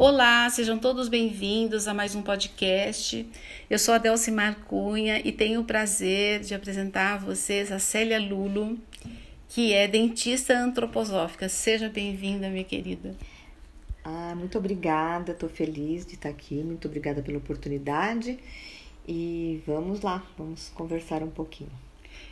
Olá, 0.00 0.48
sejam 0.48 0.78
todos 0.78 1.08
bem-vindos 1.08 1.88
a 1.88 1.92
mais 1.92 2.14
um 2.14 2.22
podcast. 2.22 3.28
Eu 3.68 3.80
sou 3.80 3.92
a 3.92 3.98
Delcimar 3.98 4.60
Cunha 4.60 5.20
e 5.26 5.32
tenho 5.32 5.60
o 5.60 5.64
prazer 5.64 6.38
de 6.38 6.54
apresentar 6.54 7.14
a 7.14 7.16
vocês 7.16 7.72
a 7.72 7.80
Célia 7.80 8.20
Lulo, 8.20 8.78
que 9.48 9.72
é 9.72 9.88
dentista 9.88 10.56
antroposófica. 10.56 11.48
Seja 11.48 11.88
bem-vinda, 11.88 12.48
minha 12.48 12.62
querida. 12.62 13.16
Ah, 14.04 14.36
muito 14.36 14.56
obrigada, 14.56 15.32
estou 15.32 15.48
feliz 15.48 16.06
de 16.06 16.14
estar 16.14 16.28
aqui, 16.28 16.62
muito 16.62 16.86
obrigada 16.86 17.20
pela 17.20 17.38
oportunidade 17.38 18.38
e 19.04 19.60
vamos 19.66 20.02
lá, 20.02 20.24
vamos 20.38 20.68
conversar 20.76 21.24
um 21.24 21.30
pouquinho. 21.30 21.72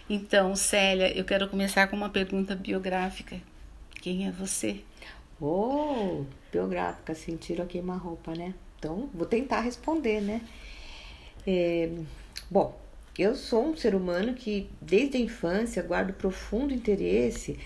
Então, 0.08 0.54
Célia, 0.54 1.12
eu 1.18 1.24
quero 1.24 1.48
começar 1.48 1.88
com 1.88 1.96
uma 1.96 2.10
pergunta 2.10 2.54
biográfica. 2.54 3.40
Quem 4.00 4.28
é 4.28 4.30
você? 4.30 4.84
Oh, 5.40 6.24
biográfica, 6.50 7.14
sentiram 7.14 7.64
a 7.64 7.68
queima-roupa, 7.68 8.34
né? 8.34 8.54
Então, 8.78 9.08
vou 9.12 9.26
tentar 9.26 9.60
responder, 9.60 10.20
né? 10.20 10.40
É, 11.46 11.90
bom, 12.50 12.78
eu 13.18 13.34
sou 13.34 13.66
um 13.66 13.76
ser 13.76 13.94
humano 13.94 14.34
que, 14.34 14.70
desde 14.80 15.16
a 15.16 15.20
infância, 15.20 15.82
guardo 15.82 16.12
profundo 16.12 16.72
interesse 16.72 17.58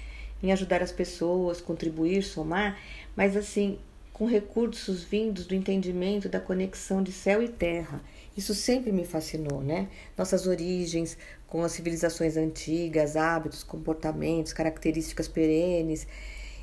em 0.43 0.53
ajudar 0.53 0.83
as 0.83 0.93
pessoas, 0.93 1.61
contribuir, 1.61 2.23
somar, 2.23 2.79
mas 3.17 3.37
assim, 3.37 3.79
com 4.13 4.27
recursos 4.27 5.03
vindos 5.03 5.47
do 5.47 5.55
entendimento 5.55 6.29
da 6.29 6.41
conexão 6.41 7.03
de 7.03 7.13
céu 7.13 7.43
e 7.43 7.49
terra. 7.49 8.03
Isso 8.37 8.55
sempre 8.55 8.93
me 8.93 9.05
fascinou, 9.05 9.61
né? 9.63 9.89
Nossas 10.17 10.47
origens 10.47 11.17
com 11.47 11.63
as 11.63 11.73
civilizações 11.73 12.37
antigas, 12.37 13.17
hábitos, 13.17 13.63
comportamentos, 13.63 14.53
características 14.53 15.27
perenes. 15.27 16.07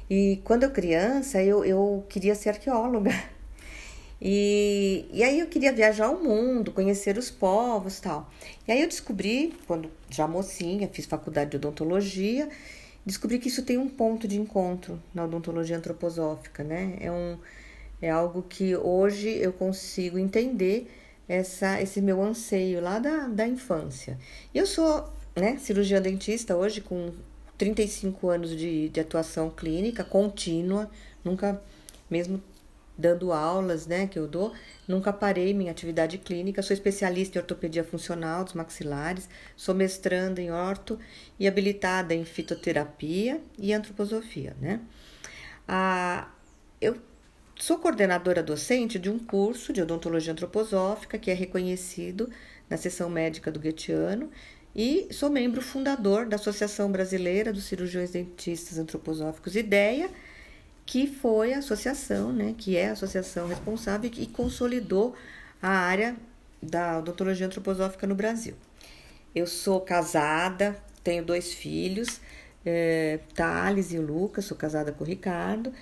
E 0.09 0.41
quando 0.43 0.63
eu 0.63 0.71
criança, 0.71 1.43
eu, 1.43 1.65
eu 1.65 2.05
queria 2.09 2.35
ser 2.35 2.49
arqueóloga. 2.49 3.11
E, 4.19 5.05
e 5.11 5.23
aí 5.23 5.39
eu 5.39 5.47
queria 5.47 5.71
viajar 5.71 6.09
o 6.09 6.23
mundo, 6.23 6.71
conhecer 6.71 7.17
os 7.17 7.29
povos 7.29 7.99
tal. 7.99 8.31
E 8.67 8.71
aí 8.71 8.81
eu 8.81 8.87
descobri, 8.87 9.53
quando 9.67 9.91
já 10.09 10.27
mocinha, 10.27 10.89
fiz 10.91 11.05
faculdade 11.05 11.51
de 11.51 11.57
odontologia, 11.57 12.49
descobri 13.05 13.39
que 13.39 13.47
isso 13.47 13.63
tem 13.63 13.77
um 13.77 13.87
ponto 13.87 14.27
de 14.27 14.39
encontro 14.39 15.01
na 15.13 15.23
odontologia 15.25 15.77
antroposófica, 15.77 16.63
né? 16.63 16.97
É, 16.99 17.11
um, 17.11 17.37
é 18.01 18.09
algo 18.09 18.41
que 18.41 18.75
hoje 18.75 19.29
eu 19.29 19.53
consigo 19.53 20.17
entender 20.17 20.91
essa, 21.27 21.81
esse 21.81 22.01
meu 22.01 22.21
anseio 22.21 22.81
lá 22.81 22.99
da, 22.99 23.27
da 23.27 23.47
infância. 23.47 24.17
Eu 24.53 24.65
sou 24.65 25.13
né, 25.35 25.57
cirurgiã 25.57 26.01
dentista 26.01 26.55
hoje 26.55 26.81
com 26.81 27.11
35 27.57 28.29
anos 28.29 28.55
de, 28.55 28.89
de 28.89 28.99
atuação 28.99 29.49
clínica 29.49 30.03
contínua, 30.03 30.89
nunca, 31.23 31.61
mesmo 32.09 32.41
dando 32.97 33.31
aulas, 33.31 33.85
né, 33.85 34.07
que 34.07 34.17
eu 34.17 34.27
dou, 34.27 34.53
nunca 34.87 35.13
parei 35.13 35.53
minha 35.53 35.71
atividade 35.71 36.17
clínica. 36.17 36.61
Sou 36.63 36.73
especialista 36.73 37.37
em 37.37 37.41
ortopedia 37.41 37.83
funcional 37.83 38.43
dos 38.43 38.53
maxilares, 38.53 39.29
sou 39.55 39.75
mestranda 39.75 40.41
em 40.41 40.51
orto 40.51 40.99
e 41.39 41.47
habilitada 41.47 42.13
em 42.15 42.25
fitoterapia 42.25 43.39
e 43.57 43.71
antroposofia, 43.71 44.55
né? 44.59 44.81
Ah, 45.67 46.29
eu 46.81 46.97
sou 47.55 47.77
coordenadora 47.77 48.41
docente 48.41 48.97
de 48.97 49.09
um 49.09 49.19
curso 49.19 49.71
de 49.73 49.81
odontologia 49.81 50.31
antroposófica 50.31 51.17
que 51.17 51.29
é 51.29 51.33
reconhecido 51.33 52.29
na 52.69 52.77
seção 52.77 53.09
médica 53.09 53.51
do 53.51 53.59
Goetheano 53.59 54.29
e 54.77 55.07
sou 55.11 55.31
membro 55.31 55.59
fundador 55.59 56.27
da 56.27 56.35
Associação 56.35 56.91
Brasileira 56.91 57.51
dos 57.51 57.63
Cirurgiões 57.63 58.11
Dentistas 58.11 58.77
Antroposóficos 58.77 59.55
IDEA, 59.55 60.07
que 60.85 61.07
foi 61.07 61.55
a 61.55 61.57
associação, 61.57 62.31
né, 62.31 62.53
que 62.55 62.77
é 62.77 62.89
a 62.89 62.91
associação 62.91 63.47
responsável 63.47 64.11
e 64.15 64.27
consolidou 64.27 65.15
a 65.59 65.69
área 65.69 66.15
da 66.61 66.99
odontologia 66.99 67.47
antroposófica 67.47 68.05
no 68.05 68.13
Brasil. 68.13 68.53
Eu 69.33 69.47
sou 69.47 69.81
casada, 69.81 70.77
tenho 71.03 71.25
dois 71.25 71.53
filhos, 71.53 72.21
é, 72.63 73.19
Thales 73.33 73.91
e 73.91 73.97
o 73.97 74.01
Lucas, 74.03 74.45
sou 74.45 74.55
casada 74.55 74.91
com 74.91 75.03
o 75.03 75.07
Ricardo, 75.07 75.73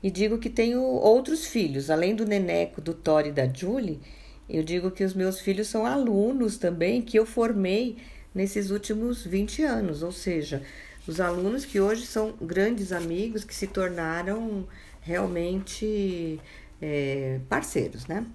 e 0.00 0.12
digo 0.12 0.38
que 0.38 0.48
tenho 0.48 0.80
outros 0.80 1.44
filhos, 1.44 1.90
além 1.90 2.14
do 2.14 2.24
Neneco, 2.24 2.80
do 2.80 2.94
Tori 2.94 3.30
e 3.30 3.32
da 3.32 3.52
Julie, 3.52 4.00
eu 4.48 4.62
digo 4.62 4.90
que 4.90 5.02
os 5.02 5.14
meus 5.14 5.40
filhos 5.40 5.68
são 5.68 5.86
alunos 5.86 6.56
também 6.56 7.02
que 7.02 7.18
eu 7.18 7.26
formei 7.26 7.96
nesses 8.34 8.70
últimos 8.70 9.24
20 9.24 9.62
anos, 9.62 10.02
ou 10.02 10.10
seja, 10.10 10.62
os 11.06 11.20
alunos 11.20 11.64
que 11.64 11.80
hoje 11.80 12.06
são 12.06 12.32
grandes 12.40 12.92
amigos 12.92 13.44
que 13.44 13.54
se 13.54 13.66
tornaram 13.66 14.66
realmente 15.00 16.40
é, 16.80 17.40
parceiros, 17.48 18.06
né? 18.06 18.26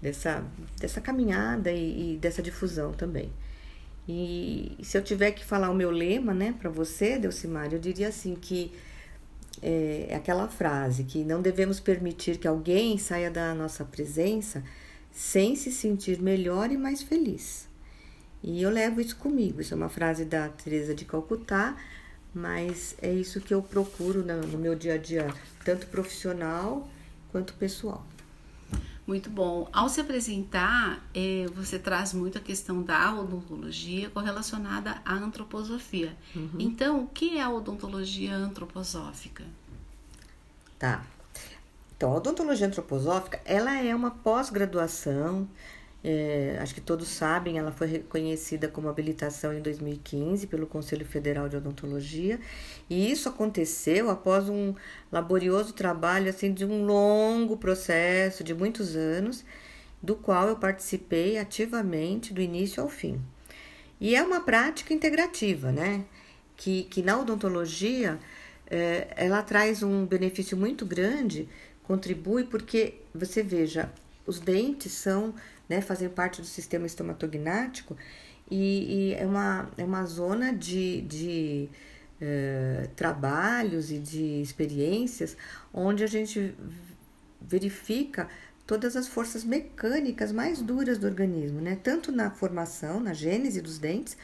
Dessa, 0.00 0.44
dessa 0.78 1.00
caminhada 1.00 1.72
e, 1.72 2.14
e, 2.14 2.16
dessa 2.18 2.42
difusão 2.42 2.92
também. 2.92 3.32
E 4.06 4.76
se 4.82 4.98
eu 4.98 5.02
tiver 5.02 5.30
que 5.30 5.44
falar 5.44 5.70
o 5.70 5.74
meu 5.74 5.90
lema, 5.90 6.34
né, 6.34 6.54
para 6.58 6.68
você, 6.68 7.18
Delcimar, 7.18 7.72
eu 7.72 7.78
diria 7.78 8.08
assim 8.08 8.34
que 8.34 8.70
é, 9.62 10.08
é 10.10 10.14
aquela 10.14 10.46
frase 10.46 11.04
que 11.04 11.24
não 11.24 11.40
devemos 11.40 11.80
permitir 11.80 12.36
que 12.36 12.46
alguém 12.46 12.98
saia 12.98 13.30
da 13.30 13.54
nossa 13.54 13.82
presença 13.82 14.62
sem 15.10 15.56
se 15.56 15.72
sentir 15.72 16.20
melhor 16.20 16.70
e 16.70 16.76
mais 16.76 17.02
feliz. 17.02 17.66
E 18.46 18.60
eu 18.60 18.68
levo 18.68 19.00
isso 19.00 19.16
comigo. 19.16 19.62
Isso 19.62 19.72
é 19.72 19.76
uma 19.76 19.88
frase 19.88 20.26
da 20.26 20.50
Teresa 20.50 20.94
de 20.94 21.06
Calcutá, 21.06 21.74
mas 22.34 22.94
é 23.00 23.10
isso 23.10 23.40
que 23.40 23.54
eu 23.54 23.62
procuro 23.62 24.22
no 24.22 24.58
meu 24.58 24.74
dia 24.74 24.94
a 24.94 24.98
dia, 24.98 25.32
tanto 25.64 25.86
profissional 25.86 26.86
quanto 27.32 27.54
pessoal. 27.54 28.04
Muito 29.06 29.30
bom. 29.30 29.66
Ao 29.72 29.88
se 29.88 30.00
apresentar, 30.00 31.02
é, 31.14 31.46
você 31.54 31.78
traz 31.78 32.12
muito 32.12 32.36
a 32.36 32.40
questão 32.40 32.82
da 32.82 33.14
odontologia 33.14 34.10
correlacionada 34.10 35.00
à 35.06 35.14
antroposofia. 35.14 36.14
Uhum. 36.36 36.50
Então, 36.58 37.04
o 37.04 37.06
que 37.06 37.38
é 37.38 37.42
a 37.42 37.50
odontologia 37.50 38.34
antroposófica? 38.34 39.44
Tá. 40.78 41.02
Então, 41.96 42.12
a 42.12 42.16
odontologia 42.16 42.66
antroposófica, 42.66 43.40
ela 43.44 43.78
é 43.78 43.94
uma 43.94 44.10
pós-graduação 44.10 45.48
é, 46.04 46.58
acho 46.60 46.74
que 46.74 46.82
todos 46.82 47.08
sabem, 47.08 47.56
ela 47.56 47.72
foi 47.72 47.86
reconhecida 47.86 48.68
como 48.68 48.90
habilitação 48.90 49.54
em 49.54 49.62
2015 49.62 50.46
pelo 50.48 50.66
Conselho 50.66 51.06
Federal 51.06 51.48
de 51.48 51.56
Odontologia, 51.56 52.38
e 52.90 53.10
isso 53.10 53.26
aconteceu 53.26 54.10
após 54.10 54.50
um 54.50 54.74
laborioso 55.10 55.72
trabalho 55.72 56.28
assim 56.28 56.52
de 56.52 56.66
um 56.66 56.84
longo 56.84 57.56
processo 57.56 58.44
de 58.44 58.52
muitos 58.52 58.94
anos, 58.94 59.46
do 60.02 60.14
qual 60.14 60.48
eu 60.48 60.56
participei 60.56 61.38
ativamente 61.38 62.34
do 62.34 62.42
início 62.42 62.82
ao 62.82 62.90
fim. 62.90 63.18
E 63.98 64.14
é 64.14 64.22
uma 64.22 64.40
prática 64.40 64.92
integrativa, 64.92 65.72
né? 65.72 66.04
Que, 66.54 66.82
que 66.84 67.02
na 67.02 67.18
odontologia 67.18 68.18
é, 68.66 69.08
ela 69.16 69.42
traz 69.42 69.82
um 69.82 70.04
benefício 70.04 70.54
muito 70.54 70.84
grande, 70.84 71.48
contribui 71.84 72.44
porque 72.44 73.00
você 73.14 73.42
veja, 73.42 73.90
os 74.26 74.38
dentes 74.38 74.92
são 74.92 75.34
né, 75.68 75.80
fazem 75.80 76.08
parte 76.08 76.40
do 76.40 76.46
sistema 76.46 76.86
estomatognático 76.86 77.96
e, 78.50 79.10
e 79.10 79.14
é, 79.14 79.26
uma, 79.26 79.70
é 79.78 79.84
uma 79.84 80.04
zona 80.04 80.52
de, 80.52 81.00
de 81.02 81.68
uh, 82.20 82.88
trabalhos 82.94 83.90
e 83.90 83.98
de 83.98 84.42
experiências 84.42 85.36
onde 85.72 86.04
a 86.04 86.06
gente 86.06 86.54
verifica 87.40 88.28
todas 88.66 88.96
as 88.96 89.06
forças 89.06 89.44
mecânicas 89.44 90.32
mais 90.32 90.60
duras 90.62 90.98
do 90.98 91.06
organismo, 91.06 91.60
né? 91.60 91.78
Tanto 91.82 92.10
na 92.10 92.30
formação, 92.30 92.98
na 92.98 93.12
gênese 93.12 93.60
dos 93.60 93.78
dentes, 93.78 94.16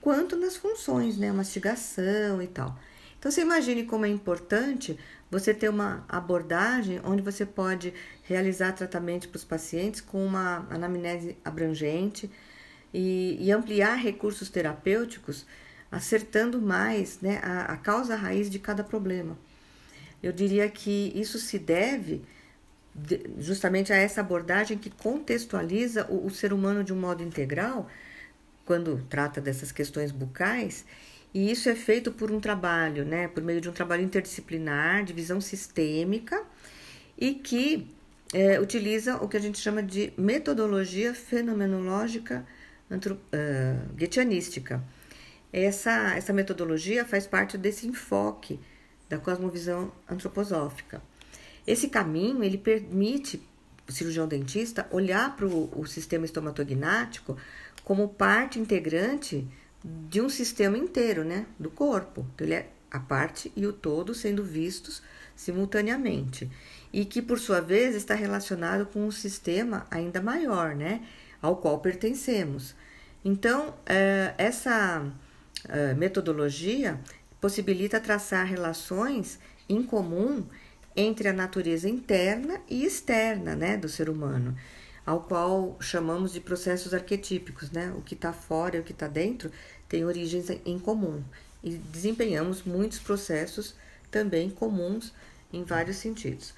quanto 0.00 0.36
nas 0.36 0.56
funções, 0.56 1.18
né? 1.18 1.30
Mastigação 1.30 2.40
e 2.40 2.46
tal. 2.46 2.78
Então 3.18 3.30
você 3.30 3.40
imagine 3.40 3.84
como 3.84 4.04
é 4.04 4.08
importante 4.08 4.98
você 5.30 5.52
ter 5.52 5.68
uma 5.68 6.04
abordagem 6.08 7.00
onde 7.04 7.22
você 7.22 7.44
pode 7.44 7.92
realizar 8.22 8.72
tratamento 8.72 9.28
para 9.28 9.36
os 9.36 9.44
pacientes 9.44 10.00
com 10.00 10.24
uma 10.24 10.66
anamnese 10.70 11.36
abrangente 11.44 12.30
e, 12.94 13.36
e 13.40 13.50
ampliar 13.50 13.96
recursos 13.96 14.48
terapêuticos, 14.48 15.44
acertando 15.90 16.60
mais 16.60 17.20
né, 17.20 17.40
a, 17.42 17.72
a 17.72 17.76
causa 17.76 18.14
raiz 18.14 18.48
de 18.48 18.58
cada 18.58 18.84
problema. 18.84 19.36
Eu 20.22 20.32
diria 20.32 20.68
que 20.68 21.12
isso 21.14 21.38
se 21.38 21.58
deve 21.58 22.22
justamente 23.38 23.92
a 23.92 23.96
essa 23.96 24.22
abordagem 24.22 24.78
que 24.78 24.88
contextualiza 24.88 26.06
o, 26.08 26.26
o 26.26 26.30
ser 26.30 26.52
humano 26.52 26.82
de 26.82 26.92
um 26.92 26.98
modo 26.98 27.22
integral, 27.22 27.88
quando 28.64 29.04
trata 29.08 29.40
dessas 29.40 29.70
questões 29.70 30.10
bucais 30.10 30.84
e 31.36 31.50
isso 31.50 31.68
é 31.68 31.74
feito 31.74 32.10
por 32.10 32.32
um 32.32 32.40
trabalho, 32.40 33.04
né, 33.04 33.28
por 33.28 33.42
meio 33.42 33.60
de 33.60 33.68
um 33.68 33.72
trabalho 33.72 34.02
interdisciplinar, 34.02 35.04
de 35.04 35.12
visão 35.12 35.38
sistêmica, 35.38 36.42
e 37.18 37.34
que 37.34 37.94
é, 38.32 38.58
utiliza 38.58 39.16
o 39.16 39.28
que 39.28 39.36
a 39.36 39.40
gente 39.40 39.58
chama 39.58 39.82
de 39.82 40.14
metodologia 40.16 41.12
fenomenológica 41.12 42.46
antro, 42.90 43.20
uh, 43.34 44.78
Essa, 45.52 46.16
essa 46.16 46.32
metodologia 46.32 47.04
faz 47.04 47.26
parte 47.26 47.58
desse 47.58 47.86
enfoque 47.86 48.58
da 49.06 49.18
cosmovisão 49.18 49.92
antroposófica. 50.08 51.02
Esse 51.66 51.88
caminho 51.88 52.42
ele 52.42 52.56
permite 52.56 53.42
o 53.86 53.92
cirurgião 53.92 54.26
dentista 54.26 54.88
olhar 54.90 55.36
para 55.36 55.44
o 55.44 55.84
sistema 55.84 56.24
estomatognático 56.24 57.36
como 57.84 58.08
parte 58.08 58.58
integrante 58.58 59.46
de 60.08 60.20
um 60.20 60.28
sistema 60.28 60.76
inteiro, 60.76 61.24
né, 61.24 61.46
do 61.58 61.70
corpo. 61.70 62.26
Então, 62.34 62.46
ele 62.46 62.54
é 62.54 62.70
a 62.90 62.98
parte 62.98 63.52
e 63.54 63.66
o 63.66 63.72
todo 63.72 64.14
sendo 64.14 64.42
vistos 64.42 65.02
simultaneamente 65.34 66.50
e 66.92 67.04
que 67.04 67.20
por 67.20 67.38
sua 67.38 67.60
vez 67.60 67.94
está 67.94 68.14
relacionado 68.14 68.86
com 68.86 69.06
um 69.06 69.10
sistema 69.10 69.86
ainda 69.90 70.20
maior, 70.20 70.74
né, 70.74 71.02
ao 71.40 71.56
qual 71.56 71.78
pertencemos. 71.78 72.74
Então, 73.24 73.74
eh, 73.84 74.34
essa 74.38 75.04
eh, 75.68 75.94
metodologia 75.94 76.98
possibilita 77.40 78.00
traçar 78.00 78.46
relações 78.46 79.38
em 79.68 79.82
comum 79.82 80.44
entre 80.96 81.28
a 81.28 81.32
natureza 81.32 81.88
interna 81.88 82.60
e 82.68 82.84
externa 82.84 83.54
né, 83.54 83.76
do 83.76 83.88
ser 83.88 84.08
humano, 84.08 84.56
ao 85.06 85.20
qual 85.20 85.76
chamamos 85.80 86.32
de 86.32 86.40
processos 86.40 86.92
arquetípicos. 86.92 87.70
Né? 87.70 87.94
O 87.96 88.02
que 88.02 88.14
está 88.14 88.32
fora 88.32 88.76
e 88.76 88.80
o 88.80 88.82
que 88.82 88.92
está 88.92 89.06
dentro 89.06 89.50
tem 89.88 90.04
origens 90.04 90.50
em 90.64 90.78
comum 90.78 91.22
e 91.66 91.70
desempenhamos 91.70 92.62
muitos 92.62 93.00
processos 93.00 93.74
também 94.08 94.48
comuns 94.48 95.12
em 95.52 95.64
vários 95.64 95.96
sentidos. 95.96 96.54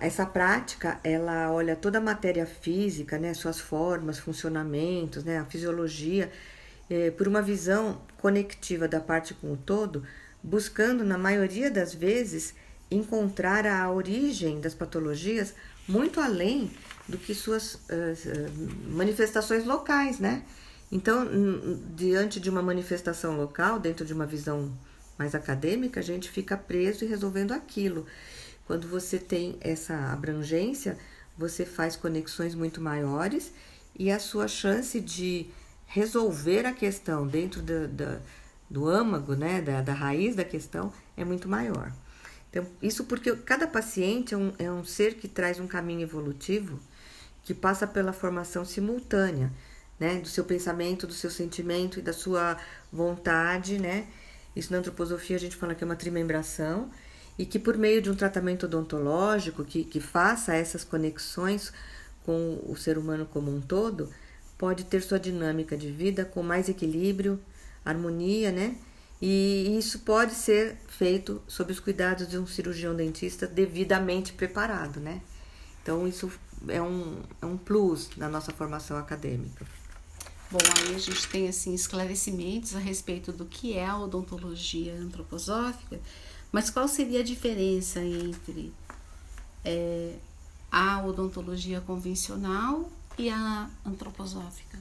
essa 0.00 0.24
prática, 0.24 1.00
ela 1.02 1.50
olha 1.52 1.74
toda 1.74 1.98
a 1.98 2.00
matéria 2.00 2.46
física, 2.46 3.18
né, 3.18 3.34
suas 3.34 3.58
formas, 3.58 4.18
funcionamentos, 4.18 5.24
né, 5.24 5.38
a 5.38 5.44
fisiologia, 5.44 6.30
eh, 6.88 7.10
por 7.10 7.26
uma 7.26 7.42
visão 7.42 8.00
conectiva 8.18 8.86
da 8.86 9.00
parte 9.00 9.34
com 9.34 9.52
o 9.52 9.56
todo, 9.56 10.04
buscando, 10.42 11.04
na 11.04 11.18
maioria 11.18 11.70
das 11.70 11.92
vezes, 11.92 12.54
encontrar 12.90 13.66
a 13.66 13.90
origem 13.90 14.60
das 14.60 14.74
patologias 14.74 15.54
muito 15.88 16.20
além 16.20 16.70
do 17.08 17.16
que 17.16 17.34
suas 17.34 17.74
uh, 17.74 17.78
manifestações 18.90 19.64
locais, 19.64 20.18
né? 20.18 20.42
Então, 20.90 21.26
diante 21.94 22.40
de 22.40 22.48
uma 22.48 22.62
manifestação 22.62 23.36
local, 23.36 23.78
dentro 23.78 24.06
de 24.06 24.14
uma 24.14 24.26
visão 24.26 24.72
mais 25.18 25.34
acadêmica, 25.34 26.00
a 26.00 26.02
gente 26.02 26.30
fica 26.30 26.56
preso 26.56 27.04
e 27.04 27.08
resolvendo 27.08 27.52
aquilo. 27.52 28.06
Quando 28.66 28.88
você 28.88 29.18
tem 29.18 29.56
essa 29.60 29.94
abrangência, 30.12 30.98
você 31.36 31.64
faz 31.64 31.94
conexões 31.94 32.54
muito 32.54 32.80
maiores 32.80 33.52
e 33.98 34.10
a 34.10 34.18
sua 34.18 34.48
chance 34.48 35.00
de 35.00 35.46
resolver 35.86 36.66
a 36.66 36.72
questão 36.72 37.26
dentro 37.26 37.60
do, 37.60 37.88
do, 37.88 38.20
do 38.68 38.88
âmago, 38.88 39.34
né, 39.34 39.60
da, 39.60 39.82
da 39.82 39.92
raiz 39.92 40.36
da 40.36 40.44
questão, 40.44 40.92
é 41.16 41.24
muito 41.24 41.48
maior. 41.48 41.92
Então, 42.50 42.66
isso 42.80 43.04
porque 43.04 43.34
cada 43.36 43.66
paciente 43.66 44.34
é 44.34 44.36
um, 44.36 44.52
é 44.58 44.70
um 44.70 44.84
ser 44.84 45.14
que 45.14 45.28
traz 45.28 45.60
um 45.60 45.66
caminho 45.66 46.02
evolutivo 46.02 46.78
que 47.48 47.54
passa 47.54 47.86
pela 47.86 48.12
formação 48.12 48.62
simultânea, 48.62 49.50
né, 49.98 50.16
do 50.16 50.28
seu 50.28 50.44
pensamento, 50.44 51.06
do 51.06 51.14
seu 51.14 51.30
sentimento 51.30 51.98
e 51.98 52.02
da 52.02 52.12
sua 52.12 52.58
vontade, 52.92 53.78
né? 53.78 54.06
Isso 54.54 54.70
na 54.70 54.80
antroposofia 54.80 55.36
a 55.36 55.40
gente 55.40 55.56
fala 55.56 55.74
que 55.74 55.82
é 55.82 55.86
uma 55.86 55.96
trimembração 55.96 56.90
e 57.38 57.46
que 57.46 57.58
por 57.58 57.78
meio 57.78 58.02
de 58.02 58.10
um 58.10 58.14
tratamento 58.14 58.66
odontológico 58.66 59.64
que, 59.64 59.82
que 59.82 59.98
faça 59.98 60.54
essas 60.54 60.84
conexões 60.84 61.72
com 62.22 62.62
o 62.66 62.76
ser 62.76 62.98
humano 62.98 63.24
como 63.24 63.50
um 63.50 63.62
todo, 63.62 64.12
pode 64.58 64.84
ter 64.84 65.00
sua 65.00 65.18
dinâmica 65.18 65.74
de 65.74 65.90
vida 65.90 66.26
com 66.26 66.42
mais 66.42 66.68
equilíbrio, 66.68 67.40
harmonia, 67.82 68.52
né? 68.52 68.76
E 69.22 69.74
isso 69.78 70.00
pode 70.00 70.34
ser 70.34 70.76
feito 70.86 71.42
sob 71.48 71.72
os 71.72 71.80
cuidados 71.80 72.28
de 72.28 72.36
um 72.36 72.46
cirurgião 72.46 72.94
dentista 72.94 73.46
devidamente 73.46 74.34
preparado, 74.34 75.00
né? 75.00 75.22
Então, 75.82 76.06
isso 76.06 76.30
é 76.66 76.82
um, 76.82 77.22
é 77.40 77.46
um 77.46 77.56
plus 77.56 78.10
na 78.16 78.28
nossa 78.28 78.52
formação 78.52 78.96
acadêmica. 78.96 79.66
Bom, 80.50 80.58
aí 80.78 80.94
a 80.94 80.98
gente 80.98 81.28
tem 81.28 81.46
assim 81.46 81.74
esclarecimentos 81.74 82.74
a 82.74 82.78
respeito 82.78 83.32
do 83.32 83.44
que 83.44 83.76
é 83.76 83.86
a 83.86 83.98
odontologia 83.98 84.94
antroposófica, 84.94 86.00
mas 86.50 86.70
qual 86.70 86.88
seria 86.88 87.20
a 87.20 87.22
diferença 87.22 88.00
entre 88.00 88.72
é, 89.62 90.14
a 90.72 91.04
odontologia 91.04 91.82
convencional 91.82 92.90
e 93.18 93.28
a 93.28 93.68
antroposófica? 93.84 94.78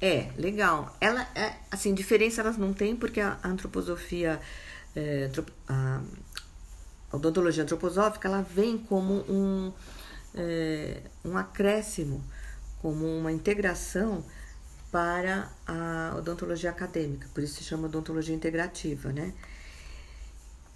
É, 0.00 0.30
legal. 0.36 0.96
Ela 1.00 1.22
é, 1.34 1.56
assim, 1.70 1.94
diferença 1.94 2.40
elas 2.40 2.56
não 2.56 2.72
têm 2.72 2.96
porque 2.96 3.20
a 3.20 3.38
antroposofia, 3.44 4.40
é, 4.94 5.30
a 5.68 6.00
odontologia 7.12 7.62
antroposófica, 7.62 8.28
ela 8.28 8.42
vem 8.42 8.78
como 8.78 9.24
um, 9.28 9.72
é, 10.34 11.02
um 11.24 11.36
acréscimo, 11.36 12.22
como 12.80 13.06
uma 13.06 13.32
integração 13.32 14.24
para 14.90 15.50
a 15.66 16.14
odontologia 16.16 16.70
acadêmica, 16.70 17.28
por 17.34 17.42
isso 17.42 17.56
se 17.56 17.64
chama 17.64 17.88
odontologia 17.88 18.34
integrativa, 18.34 19.12
né? 19.12 19.34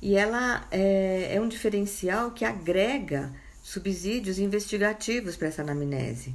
E 0.01 0.17
ela 0.17 0.67
é, 0.71 1.35
é 1.35 1.41
um 1.41 1.49
diferencial 1.49 2.33
que 2.33 2.45
agrega 2.45 3.33
subsídios 3.63 4.39
investigativos 4.39 5.37
para 5.37 5.49
essa 5.49 5.63
anamnese, 5.63 6.35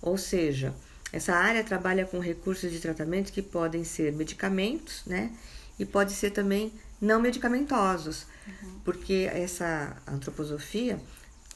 ou 0.00 0.16
seja, 0.16 0.74
essa 1.12 1.34
área 1.34 1.64
trabalha 1.64 2.06
com 2.06 2.18
recursos 2.18 2.70
de 2.70 2.78
tratamento 2.78 3.32
que 3.32 3.42
podem 3.42 3.82
ser 3.82 4.12
medicamentos, 4.12 5.02
né? 5.06 5.32
E 5.78 5.84
pode 5.84 6.12
ser 6.12 6.30
também 6.30 6.72
não 7.00 7.20
medicamentosos, 7.20 8.26
uhum. 8.46 8.80
porque 8.84 9.28
essa 9.32 9.96
antroposofia 10.06 11.00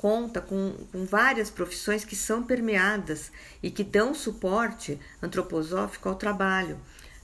conta 0.03 0.41
com, 0.41 0.73
com, 0.91 1.07
várias 1.07 1.49
profissões 1.49 2.05
que 2.05 2.17
são 2.17 2.43
permeadas 2.43 3.31
e 3.63 3.71
que 3.71 3.85
dão 3.85 4.13
suporte 4.13 4.99
antroposófico 5.23 6.09
ao 6.09 6.17
trabalho. 6.17 6.77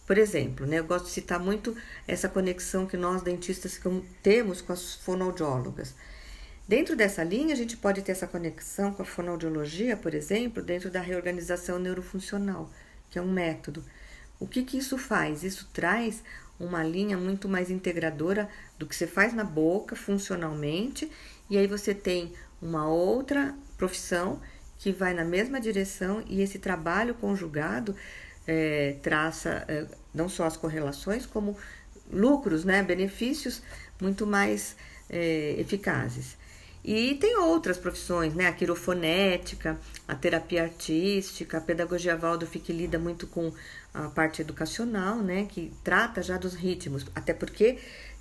Por 0.07 0.17
exemplo, 0.17 0.65
né, 0.65 0.79
eu 0.79 0.85
gosto 0.85 1.07
de 1.07 1.11
citar 1.11 1.41
muito 1.41 1.77
essa 2.07 2.29
conexão 2.29 2.87
que 2.87 2.97
nós 2.97 3.21
dentistas 3.21 3.81
temos 4.23 4.61
com 4.61 4.73
as 4.73 4.95
fonoaudiólogas. 4.95 5.93
Dentro 6.69 6.95
dessa 6.95 7.25
linha, 7.25 7.53
a 7.53 7.57
gente 7.57 7.77
pode 7.77 8.01
ter 8.03 8.13
essa 8.13 8.29
conexão 8.29 8.93
com 8.95 9.03
a 9.03 9.05
fonoaudiologia, 9.05 9.97
por 9.97 10.15
exemplo, 10.15 10.63
dentro 10.63 10.89
da 10.89 11.01
reorganização 11.01 11.81
neurofuncional, 11.81 12.71
que 13.11 13.19
é 13.19 13.23
um 13.23 13.33
método. 13.33 13.85
O 14.39 14.47
que, 14.47 14.63
que 14.63 14.79
isso 14.79 14.97
faz? 14.97 15.43
Isso 15.43 15.69
traz 15.73 16.23
uma 16.61 16.85
linha 16.85 17.17
muito 17.17 17.49
mais 17.49 17.71
integradora 17.71 18.49
do 18.79 18.87
que 18.87 18.95
você 18.95 19.07
faz 19.07 19.35
na 19.35 19.43
boca, 19.43 19.97
funcionalmente, 19.97 21.11
e 21.51 21.59
aí 21.59 21.67
você 21.67 21.93
tem 21.93 22.35
uma 22.61 22.89
outra 22.89 23.55
profissão 23.77 24.41
que 24.79 24.93
vai 24.93 25.15
na 25.15 25.25
mesma 25.25 25.61
direção 25.61 26.23
e 26.27 26.41
esse 26.41 26.59
trabalho 26.59 27.15
conjugado 27.15 27.95
é, 28.47 28.97
traça 29.03 29.65
é, 29.69 29.87
não 30.15 30.29
só 30.29 30.45
as 30.45 30.57
correlações, 30.57 31.27
como 31.27 31.57
lucros, 32.11 32.65
né, 32.65 32.83
benefícios 32.83 33.63
muito 34.01 34.27
mais 34.27 34.77
é, 35.11 35.55
eficazes. 35.59 36.37
E 36.85 37.17
tem 37.17 37.37
outras 37.37 37.77
profissões, 37.77 38.35
né? 38.35 38.47
A 38.47 38.53
quirofonética, 38.53 39.79
a 40.07 40.15
terapia 40.15 40.63
artística, 40.63 41.59
a 41.59 41.61
pedagogia 41.61 42.17
Waldorf 42.17 42.59
que 42.61 42.73
lida 42.73 42.99
muito 42.99 43.27
com 43.27 43.53
a 43.93 44.09
parte 44.09 44.41
educacional, 44.41 45.19
né? 45.19 45.47
Que 45.51 45.73
trata 45.83 46.23
já 46.23 46.39
dos 46.39 46.55
ritmos, 46.55 47.05
até 47.15 47.35
porque 47.35 47.79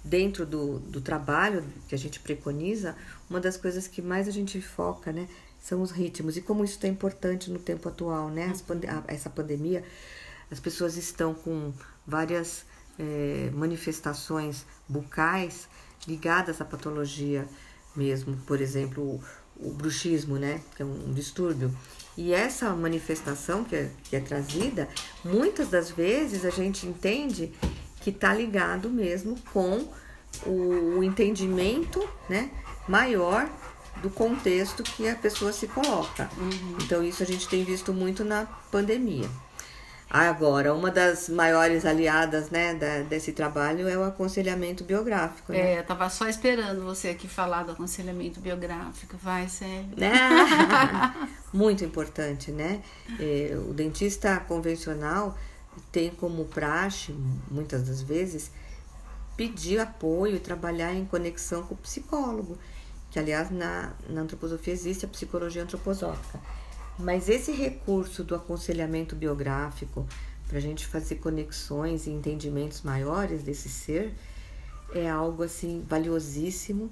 dentro 0.08 0.46
do, 0.46 0.80
do 0.80 1.02
trabalho 1.02 1.64
que 1.88 1.96
a 1.96 1.98
gente 1.98 2.20
preconiza, 2.20 2.96
uma 3.30 3.40
das 3.40 3.58
coisas 3.58 3.88
que 3.88 4.02
mais 4.02 4.28
a 4.28 4.32
gente 4.32 4.62
foca, 4.62 5.12
né? 5.12 5.28
São 5.60 5.82
os 5.82 5.92
ritmos 5.92 6.38
e 6.38 6.42
como 6.42 6.64
isso 6.64 6.80
é 6.84 6.88
importante 6.88 7.52
no 7.52 7.60
tempo 7.60 7.90
atual, 7.90 8.30
né? 8.30 8.54
Pande 8.66 8.88
essa 9.08 9.30
pandemia, 9.30 9.84
as 10.50 10.60
pessoas 10.60 10.96
estão 10.96 11.34
com 11.34 11.74
várias 12.06 12.66
é, 12.98 13.52
manifestações 13.54 14.66
bucais 14.88 15.68
ligadas 16.08 16.62
à 16.62 16.66
patologia 16.66 17.48
mesmo, 17.96 18.38
por 18.46 18.62
exemplo, 18.62 19.04
o, 19.04 19.24
o 19.60 19.72
bruxismo, 19.72 20.38
né, 20.38 20.62
que 20.76 20.84
é 20.84 20.86
um 20.86 21.12
distúrbio. 21.14 21.76
E 22.16 22.34
essa 22.34 22.74
manifestação 22.74 23.64
que 23.64 23.76
é, 23.76 23.92
que 24.04 24.16
é 24.16 24.20
trazida, 24.20 24.88
muitas 25.24 25.70
das 25.70 25.92
vezes 25.92 26.46
a 26.46 26.50
gente 26.50 26.88
entende 26.88 27.52
que 28.08 28.12
está 28.12 28.34
ligado 28.34 28.90
mesmo 28.90 29.36
com 29.52 29.86
o, 30.46 31.04
entendimento 31.04 32.02
né, 32.30 32.50
maior 32.88 33.50
do 34.02 34.10
contexto 34.10 34.82
que 34.82 35.10
a 35.10 35.16
pessoa 35.16 35.52
se 35.52 35.68
coloca. 35.68 36.30
Uhum. 36.38 36.78
Então, 36.82 37.04
isso 37.04 37.22
a 37.22 37.26
gente 37.26 37.50
tem 37.50 37.66
visto 37.66 37.92
muito 37.92 38.24
na 38.24 38.46
pandemia. 38.72 39.30
Agora, 40.10 40.74
uma 40.74 40.90
das 40.90 41.28
maiores 41.28 41.86
aliadas 41.86 42.50
né, 42.50 42.76
da, 42.76 43.00
desse 43.00 43.34
trabalho 43.34 43.90
é 43.90 43.98
o 43.98 44.06
aconselhamento 44.06 44.86
biográfico. 44.86 45.52
Né? 45.52 45.74
É, 45.74 45.80
eu 45.80 45.84
tava 45.84 46.10
só 46.10 46.30
esperando 46.30 46.86
você 46.86 47.10
aqui 47.10 47.28
falar 47.28 47.64
do 47.64 47.74
aconselhamento 47.74 48.40
biográfico. 48.40 49.18
Vai, 49.18 49.50
sério. 49.50 49.90
Né? 49.98 50.14
Muito 51.52 51.84
importante, 51.84 52.52
né? 52.52 52.82
É, 53.20 53.58
o 53.68 53.74
dentista 53.74 54.40
convencional 54.40 55.38
tem 55.91 56.10
como 56.10 56.46
praxe, 56.46 57.15
muitas 57.50 57.88
das 57.88 58.01
vezes, 58.01 58.51
pedir 59.36 59.79
apoio 59.79 60.36
e 60.36 60.39
trabalhar 60.39 60.93
em 60.93 61.05
conexão 61.05 61.63
com 61.63 61.75
o 61.75 61.77
psicólogo. 61.77 62.57
que 63.10 63.19
aliás 63.19 63.50
na, 63.50 63.93
na 64.10 64.22
antroposofia 64.22 64.74
existe 64.74 65.05
a 65.05 65.07
psicologia 65.07 65.63
antroposófica. 65.63 66.39
Mas 67.00 67.29
esse 67.29 67.51
recurso 67.51 68.24
do 68.24 68.36
aconselhamento 68.36 69.15
biográfico, 69.15 70.05
para 70.48 70.57
a 70.57 70.62
gente 70.62 70.86
fazer 70.86 71.15
conexões 71.15 72.07
e 72.07 72.10
entendimentos 72.10 72.81
maiores 72.81 73.43
desse 73.43 73.69
ser, 73.69 74.13
é 74.93 75.10
algo 75.10 75.43
assim 75.43 75.86
valiosíssimo. 75.88 76.91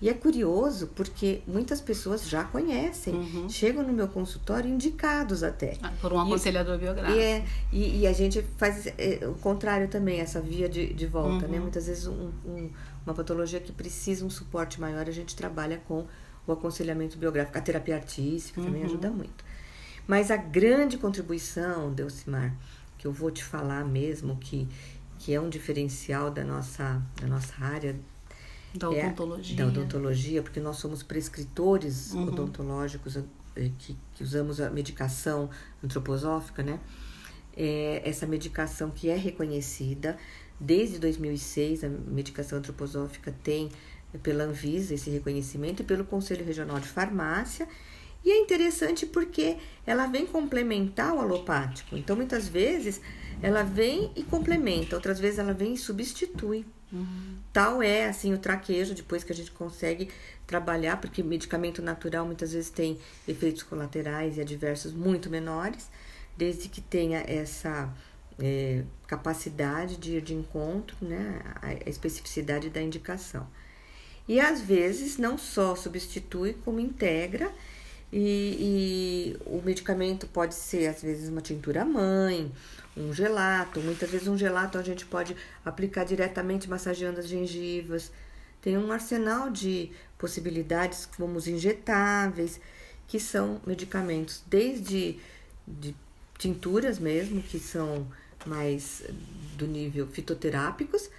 E 0.00 0.10
é 0.10 0.14
curioso 0.14 0.88
porque 0.88 1.40
muitas 1.46 1.80
pessoas 1.80 2.28
já 2.28 2.44
conhecem, 2.44 3.14
uhum. 3.14 3.48
chegam 3.48 3.82
no 3.82 3.92
meu 3.92 4.06
consultório 4.08 4.68
indicados 4.68 5.42
até. 5.42 5.78
Ah, 5.82 5.92
por 6.00 6.12
um 6.12 6.20
aconselhador 6.20 6.74
e, 6.74 6.78
biográfico. 6.78 7.18
E, 7.18 7.22
é, 7.22 7.44
e, 7.72 8.00
e, 8.00 8.06
a 8.06 8.12
gente 8.12 8.42
faz 8.58 8.86
é, 8.86 9.26
o 9.26 9.34
contrário 9.34 9.88
também, 9.88 10.20
essa 10.20 10.40
via 10.40 10.68
de, 10.68 10.92
de 10.92 11.06
volta, 11.06 11.42
né? 11.42 11.44
uhum. 11.46 11.52
né? 11.52 11.60
Muitas 11.60 11.86
vezes 11.86 12.06
um, 12.06 12.30
um, 12.44 12.70
uma 13.06 13.14
patologia 13.14 13.58
que 13.58 13.72
precisa 13.72 14.24
um 14.24 14.30
suporte 14.30 14.78
maior, 14.78 15.08
a 15.08 15.12
gente 15.12 15.34
trabalha 15.34 15.80
com 15.88 16.06
o 16.46 16.52
aconselhamento 16.52 17.16
biográfico. 17.16 17.56
A 17.56 17.60
terapia 17.60 17.96
artística 17.96 18.60
uhum. 18.60 18.66
também 18.66 18.84
ajuda 18.84 19.10
muito. 19.10 19.44
Mas 20.06 20.30
a 20.30 20.36
grande 20.36 20.98
contribuição, 20.98 21.92
Delcimar, 21.92 22.54
que 22.98 23.06
eu 23.06 23.12
vou 23.12 23.30
te 23.30 23.42
falar 23.42 23.84
mesmo, 23.84 24.36
que, 24.36 24.68
que 25.18 25.34
é 25.34 25.40
um 25.40 25.48
diferencial 25.48 26.30
da 26.30 26.44
nossa, 26.44 27.02
da 27.20 27.26
nossa 27.26 27.54
área. 27.64 27.96
Da 28.78 28.90
odontologia. 28.90 29.54
É, 29.54 29.56
da 29.56 29.66
odontologia, 29.66 30.42
porque 30.42 30.60
nós 30.60 30.76
somos 30.76 31.02
prescritores 31.02 32.12
uhum. 32.12 32.28
odontológicos 32.28 33.16
eh, 33.16 33.70
que, 33.78 33.96
que, 34.14 34.22
usamos 34.22 34.60
a 34.60 34.70
medicação 34.70 35.50
antroposófica, 35.82 36.62
né? 36.62 36.80
É, 37.56 38.02
essa 38.04 38.26
medicação 38.26 38.90
que 38.90 39.08
é 39.08 39.16
reconhecida 39.16 40.18
desde 40.60 40.98
2006, 40.98 41.84
a 41.84 41.88
medicação 41.88 42.58
antroposófica 42.58 43.34
tem 43.42 43.70
pela 44.22 44.44
Anvisa 44.44 44.94
esse 44.94 45.10
reconhecimento 45.10 45.82
e 45.82 45.84
pelo 45.84 46.04
Conselho 46.04 46.44
Regional 46.44 46.78
de 46.78 46.88
Farmácia 46.88 47.66
e 48.26 48.30
é 48.32 48.40
interessante 48.40 49.06
porque 49.06 49.56
ela 49.86 50.08
vem 50.08 50.26
complementar 50.26 51.14
o 51.14 51.20
alopático. 51.20 51.96
Então, 51.96 52.16
muitas 52.16 52.48
vezes, 52.48 53.00
ela 53.40 53.62
vem 53.62 54.10
e 54.16 54.24
complementa, 54.24 54.96
outras 54.96 55.20
vezes 55.20 55.38
ela 55.38 55.54
vem 55.54 55.74
e 55.74 55.78
substitui. 55.78 56.66
Uhum. 56.92 57.38
Tal 57.52 57.82
é 57.82 58.06
assim 58.06 58.32
o 58.32 58.38
traquejo 58.38 58.94
depois 58.94 59.24
que 59.24 59.32
a 59.32 59.34
gente 59.34 59.50
consegue 59.50 60.08
trabalhar, 60.46 61.00
porque 61.00 61.22
medicamento 61.22 61.82
natural 61.82 62.24
muitas 62.24 62.52
vezes 62.52 62.70
tem 62.70 62.98
efeitos 63.26 63.62
colaterais 63.62 64.36
e 64.36 64.40
adversos 64.40 64.92
muito 64.92 65.28
menores, 65.28 65.90
desde 66.36 66.68
que 66.68 66.80
tenha 66.80 67.18
essa 67.26 67.92
é, 68.38 68.84
capacidade 69.06 69.96
de 69.96 70.16
ir 70.16 70.22
de 70.22 70.34
encontro, 70.34 70.96
né, 71.00 71.40
a 71.62 71.88
especificidade 71.90 72.70
da 72.70 72.80
indicação. 72.80 73.46
E 74.28 74.40
às 74.40 74.60
vezes 74.60 75.18
não 75.18 75.38
só 75.38 75.74
substitui, 75.74 76.54
como 76.64 76.80
integra 76.80 77.52
e, 78.12 79.36
e, 79.36 79.36
o 79.46 79.60
medicamento 79.62 80.26
pode 80.28 80.54
ser, 80.54 80.86
às 80.88 81.02
vezes, 81.02 81.28
uma 81.28 81.40
tintura 81.40 81.84
mãe, 81.84 82.50
um 82.96 83.12
gelato. 83.12 83.80
Muitas 83.80 84.10
vezes, 84.10 84.28
um 84.28 84.38
gelato 84.38 84.78
a 84.78 84.82
gente 84.82 85.04
pode 85.04 85.36
aplicar 85.64 86.04
diretamente 86.04 86.68
massageando 86.68 87.20
as 87.20 87.28
gengivas. 87.28 88.10
Tem 88.60 88.76
um 88.76 88.90
arsenal 88.90 89.50
de 89.50 89.90
possibilidades, 90.18 91.06
como 91.16 91.36
os 91.36 91.46
injetáveis, 91.46 92.60
que 93.06 93.20
são 93.20 93.60
medicamentos 93.66 94.42
desde 94.46 95.18
de 95.66 95.94
tinturas 96.38 96.98
mesmo, 96.98 97.42
que 97.42 97.58
são 97.58 98.06
mais 98.44 99.02
do 99.56 99.66
nível 99.66 100.06
fitoterápicos, 100.06 101.10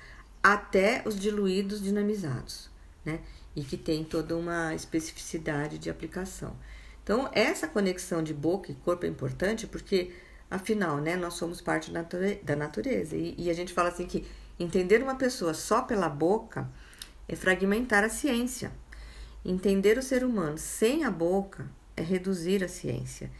até 0.41 1.03
os 1.05 1.19
diluídos 1.19 1.81
dinamizados, 1.81 2.69
né? 3.03 3.19
E 3.55 3.63
que 3.63 3.75
tem 3.75 4.03
toda 4.03 4.35
uma 4.37 4.73
especificidade 4.75 5.77
de 5.77 5.89
aplicação. 5.89 6.55
Então, 7.03 7.29
essa 7.33 7.67
conexão 7.67 8.21
de 8.21 8.33
boca 8.33 8.71
e 8.71 8.75
corpo 8.75 9.05
é 9.05 9.09
importante 9.09 9.65
porque, 9.65 10.13
afinal, 10.49 10.97
né, 10.97 11.15
nós 11.15 11.33
somos 11.33 11.61
parte 11.61 11.91
da 11.91 12.55
natureza. 12.55 13.15
E, 13.15 13.35
e 13.37 13.49
a 13.49 13.53
gente 13.53 13.73
fala 13.73 13.89
assim 13.89 14.05
que 14.05 14.25
entender 14.59 15.01
uma 15.01 15.15
pessoa 15.15 15.53
só 15.53 15.81
pela 15.81 16.09
boca 16.09 16.69
é 17.27 17.35
fragmentar 17.35 18.03
a 18.03 18.09
ciência. 18.09 18.71
Entender 19.45 19.97
o 19.97 20.03
ser 20.03 20.23
humano 20.23 20.57
sem 20.57 21.03
a 21.03 21.11
boca 21.11 21.69
é 21.95 22.01
reduzir 22.01 22.63
a 22.63 22.67
ciência. 22.67 23.31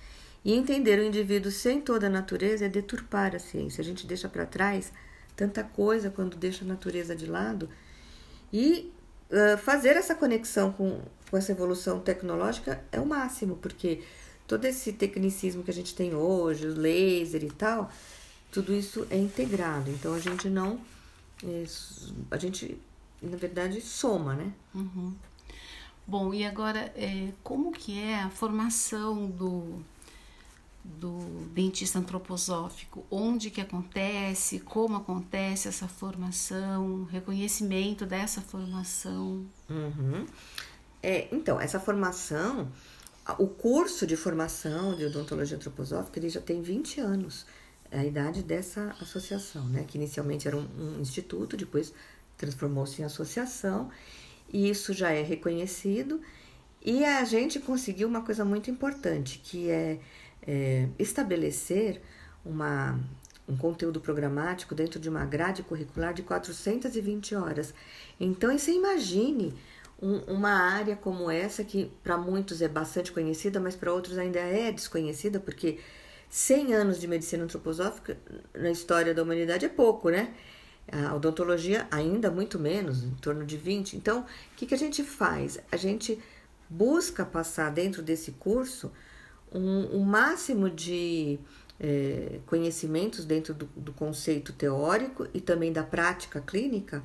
E 0.44 0.54
entender 0.54 1.00
o 1.00 1.04
indivíduo 1.04 1.52
sem 1.52 1.82
toda 1.82 2.08
a 2.08 2.10
natureza 2.10 2.66
é 2.66 2.70
deturpar 2.70 3.36
a 3.36 3.40
ciência. 3.40 3.82
A 3.82 3.86
gente 3.86 4.08
deixa 4.08 4.30
para 4.30 4.46
trás 4.46 4.94
tanta 5.36 5.64
coisa 5.64 6.10
quando 6.10 6.38
deixa 6.38 6.64
a 6.64 6.68
natureza 6.68 7.16
de 7.16 7.26
lado. 7.26 7.70
E 8.52 8.94
uh, 9.30 9.58
fazer 9.58 9.98
essa 9.98 10.16
conexão 10.16 10.72
com 10.72 11.02
com 11.30 11.38
essa 11.38 11.52
evolução 11.52 12.00
tecnológica 12.00 12.82
é 12.92 13.00
o 13.00 13.06
máximo, 13.06 13.58
porque 13.58 14.02
todo 14.48 14.66
esse 14.66 14.94
tecnicismo 14.94 15.64
que 15.64 15.72
a 15.72 15.74
gente 15.74 15.94
tem 15.94 16.16
hoje, 16.16 16.66
o 16.68 16.74
laser 16.74 17.44
e 17.44 17.52
tal, 17.52 17.92
tudo 18.52 18.74
isso 18.74 19.06
é 19.10 19.18
integrado. 19.18 19.92
Então 19.92 20.14
a 20.14 20.20
gente 20.20 20.50
não. 20.50 20.80
É, 21.44 21.66
a 22.32 22.38
gente, 22.38 22.80
na 23.22 23.38
verdade, 23.38 23.82
soma, 23.82 24.34
né? 24.34 24.52
Uhum. 24.74 25.14
Bom, 26.08 26.34
e 26.34 26.46
agora, 26.46 26.92
é, 26.96 27.34
como 27.44 27.72
que 27.72 28.00
é 28.00 28.16
a 28.22 28.30
formação 28.30 29.28
do, 29.28 29.84
do 30.82 31.20
dentista 31.54 32.00
antroposófico? 32.00 33.06
Onde 33.12 33.52
que 33.52 33.60
acontece? 33.60 34.62
Como 34.62 34.96
acontece 34.96 35.68
essa 35.68 35.86
formação? 35.86 37.04
Reconhecimento 37.12 38.06
dessa 38.06 38.40
formação? 38.40 39.46
Uhum. 39.70 40.26
É, 41.04 41.28
então, 41.30 41.60
essa 41.60 41.80
formação, 41.80 42.72
o 43.38 43.48
curso 43.48 44.08
de 44.08 44.16
formação 44.16 44.96
de 44.96 45.06
odontologia 45.06 45.58
antroposófica, 45.58 46.20
ele 46.20 46.30
já 46.30 46.42
tem 46.42 46.62
20 46.62 47.02
anos, 47.02 47.46
é 47.92 48.00
a 48.00 48.06
idade 48.06 48.44
dessa 48.44 48.96
associação, 49.02 49.66
né? 49.68 49.86
Que 49.88 49.98
inicialmente 49.98 50.48
era 50.48 50.58
um, 50.58 50.68
um 50.78 51.02
instituto, 51.02 51.58
depois 51.58 51.94
transformou-se 52.38 53.02
em 53.02 53.06
associação, 53.06 53.90
e 54.52 54.70
isso 54.70 54.94
já 54.94 55.12
é 55.12 55.22
reconhecido. 55.22 56.22
E 56.82 57.04
a 57.04 57.24
gente 57.26 57.60
conseguiu 57.60 58.08
uma 58.08 58.22
coisa 58.22 58.46
muito 58.46 58.70
importante, 58.70 59.40
que 59.44 59.70
é, 59.70 60.00
é 60.46 60.88
estabelecer 60.98 62.02
uma, 62.46 63.00
um 63.48 63.58
conteúdo 63.58 64.00
programático 64.00 64.76
dentro 64.76 65.00
de 65.00 65.10
uma 65.10 65.26
grade 65.26 65.64
curricular 65.64 66.14
de 66.14 66.22
420 66.22 67.36
horas. 67.36 67.74
Então, 68.20 68.58
você 68.58 68.72
imagine 68.72 69.54
um, 70.02 70.18
uma 70.34 70.52
área 70.52 70.96
como 70.96 71.30
essa, 71.30 71.64
que 71.64 71.92
para 72.04 72.18
muitos 72.18 72.62
é 72.62 72.68
bastante 72.68 73.12
conhecida, 73.12 73.60
mas 73.60 73.76
para 73.76 73.92
outros 73.92 74.18
ainda 74.18 74.40
é 74.40 74.72
desconhecida, 74.72 75.40
porque 75.40 75.80
100 76.30 76.74
anos 76.74 77.00
de 77.00 77.08
medicina 77.08 77.44
antroposófica 77.44 78.18
na 78.54 78.70
história 78.70 79.14
da 79.14 79.24
humanidade 79.24 79.66
é 79.66 79.70
pouco, 79.70 80.10
né? 80.10 80.34
A 80.92 81.14
odontologia 81.16 81.88
ainda 81.92 82.32
muito 82.32 82.58
menos, 82.58 83.04
em 83.04 83.16
torno 83.16 83.46
de 83.46 83.58
20. 83.58 83.98
Então, 83.98 84.22
o 84.22 84.56
que, 84.56 84.66
que 84.66 84.74
a 84.74 84.78
gente 84.78 85.04
faz? 85.04 85.60
A 85.72 85.76
gente 85.76 86.20
busca 86.70 87.26
passar 87.26 87.72
dentro 87.72 88.02
desse 88.02 88.32
curso 88.34 88.92
um, 89.52 89.98
um 89.98 90.04
máximo 90.04 90.70
de 90.70 91.40
é, 91.80 92.40
conhecimentos 92.46 93.26
dentro 93.26 93.54
do, 93.54 93.66
do 93.76 93.94
conceito 93.94 94.54
teórico 94.54 95.28
e 95.34 95.42
também 95.42 95.72
da 95.72 95.84
prática 95.84 96.42
clínica 96.42 97.04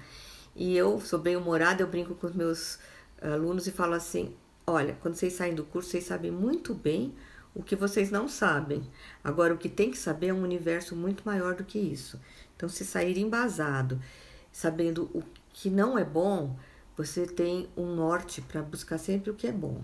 e 0.54 0.76
eu 0.76 1.00
sou 1.00 1.18
bem 1.18 1.36
humorada, 1.36 1.82
eu 1.82 1.88
brinco 1.88 2.14
com 2.14 2.26
os 2.26 2.34
meus 2.34 2.78
alunos 3.20 3.66
e 3.66 3.72
falo 3.72 3.94
assim: 3.94 4.34
olha, 4.66 4.96
quando 5.00 5.14
vocês 5.14 5.32
saem 5.32 5.54
do 5.54 5.64
curso, 5.64 5.90
vocês 5.90 6.04
sabem 6.04 6.30
muito 6.30 6.74
bem 6.74 7.14
o 7.54 7.62
que 7.62 7.76
vocês 7.76 8.10
não 8.10 8.28
sabem. 8.28 8.82
Agora, 9.22 9.54
o 9.54 9.58
que 9.58 9.68
tem 9.68 9.90
que 9.90 9.98
saber 9.98 10.28
é 10.28 10.34
um 10.34 10.42
universo 10.42 10.96
muito 10.96 11.22
maior 11.24 11.54
do 11.54 11.64
que 11.64 11.78
isso. 11.78 12.20
Então, 12.56 12.68
se 12.68 12.84
sair 12.84 13.18
embasado, 13.18 14.00
sabendo 14.50 15.10
o 15.14 15.22
que 15.52 15.68
não 15.68 15.98
é 15.98 16.04
bom, 16.04 16.56
você 16.96 17.26
tem 17.26 17.68
um 17.76 17.94
norte 17.94 18.40
para 18.40 18.62
buscar 18.62 18.98
sempre 18.98 19.30
o 19.30 19.34
que 19.34 19.46
é 19.46 19.52
bom. 19.52 19.82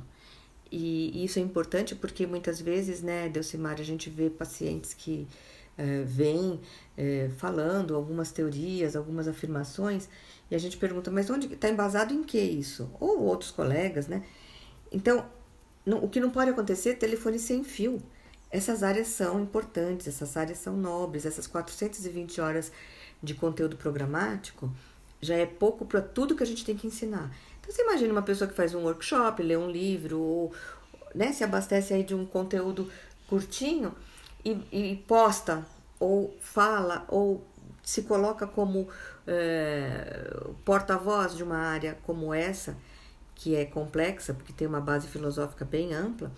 E 0.71 1.25
isso 1.25 1.39
é 1.39 1.43
importante 1.43 1.95
porque 1.95 2.27
muitas 2.27 2.61
vezes, 2.61 3.03
né, 3.03 3.29
Delcimar, 3.29 3.81
a 3.81 3.85
gente 3.85 4.11
vê 4.11 4.29
pacientes 4.29 4.93
que 4.93 5.27
é, 5.77 6.03
vêm 6.03 6.61
é, 6.97 7.31
falando 7.37 7.95
algumas 7.95 8.33
teorias, 8.33 8.97
algumas 8.97 9.29
afirmações 9.29 10.09
e 10.50 10.55
a 10.55 10.59
gente 10.59 10.76
pergunta, 10.76 11.11
mas 11.11 11.28
onde 11.28 11.52
está 11.52 11.69
embasado 11.69 12.12
em 12.14 12.23
que 12.23 12.38
isso? 12.38 12.90
Ou 12.99 13.23
outros 13.23 13.50
colegas, 13.50 14.07
né? 14.09 14.25
Então, 14.90 15.26
não, 15.85 16.02
o 16.02 16.09
que 16.09 16.21
não 16.21 16.31
pode 16.31 16.50
acontecer 16.50 16.90
é 16.90 16.95
telefone 16.95 17.38
sem 17.38 17.62
fio. 17.62 18.00
Essas 18.50 18.83
áreas 18.83 19.09
são 19.09 19.40
importantes, 19.40 20.09
essas 20.09 20.37
áreas 20.37 20.59
são 20.59 20.75
nobres, 20.76 21.26
essas 21.26 21.47
420 21.47 22.40
horas 22.40 22.73
de 23.23 23.35
conteúdo 23.35 23.76
programático 23.76 24.71
já 25.21 25.35
é 25.35 25.47
pouco 25.47 25.85
para 25.85 26.00
tudo 26.00 26.35
que 26.35 26.43
a 26.43 26.47
gente 26.47 26.64
tem 26.64 26.76
que 26.76 26.87
ensinar. 26.87 27.35
Então, 27.61 27.73
você 27.73 27.83
imagina 27.83 28.12
uma 28.12 28.23
pessoa 28.23 28.49
que 28.49 28.55
faz 28.55 28.75
um 28.75 28.83
workshop, 28.83 29.43
lê 29.43 29.57
um 29.57 29.71
livro, 29.71 30.21
ou 30.21 30.52
né, 31.14 31.33
se 31.33 31.45
abastece 31.45 31.93
aí 31.93 32.02
de 32.02 32.14
um 32.14 32.25
conteúdo 32.25 32.90
curtinho 33.26 33.95
e, 34.45 34.52
e 34.73 34.97
posta, 35.07 35.67
ou 35.99 36.37
fala, 36.40 37.05
ou 37.09 37.45
se 37.83 38.02
coloca 38.02 38.47
como 38.47 38.88
é, 39.28 40.35
porta-voz 40.64 41.37
de 41.37 41.42
uma 41.42 41.58
área 41.58 41.99
como 42.02 42.32
essa, 42.32 42.76
que 43.35 43.54
é 43.54 43.64
complexa, 43.66 44.32
porque 44.32 44.52
tem 44.52 44.66
uma 44.66 44.80
base 44.80 45.06
filosófica 45.06 45.64
bem 45.64 45.92
ampla, 45.92 46.32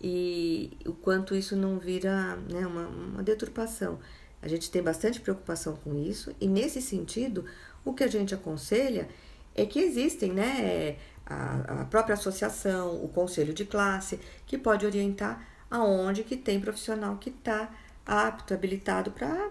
e 0.00 0.76
o 0.86 0.92
quanto 0.92 1.34
isso 1.34 1.54
não 1.54 1.78
vira 1.78 2.36
né, 2.50 2.66
uma, 2.66 2.86
uma 2.86 3.22
deturpação. 3.22 3.98
A 4.42 4.48
gente 4.48 4.70
tem 4.70 4.82
bastante 4.82 5.20
preocupação 5.20 5.76
com 5.76 5.94
isso, 5.94 6.34
e 6.40 6.48
nesse 6.48 6.80
sentido, 6.80 7.44
o 7.84 7.92
que 7.92 8.02
a 8.02 8.08
gente 8.08 8.34
aconselha 8.34 9.08
é 9.54 9.64
que 9.66 9.78
existem 9.78 10.32
né, 10.32 10.96
a, 11.26 11.82
a 11.82 11.84
própria 11.84 12.14
associação, 12.14 13.04
o 13.04 13.08
conselho 13.08 13.52
de 13.52 13.64
classe, 13.64 14.18
que 14.46 14.58
pode 14.58 14.84
orientar 14.84 15.46
aonde 15.70 16.24
que 16.24 16.36
tem 16.36 16.60
profissional 16.60 17.16
que 17.16 17.30
está 17.30 17.70
apto, 18.06 18.54
habilitado 18.54 19.10
para 19.10 19.50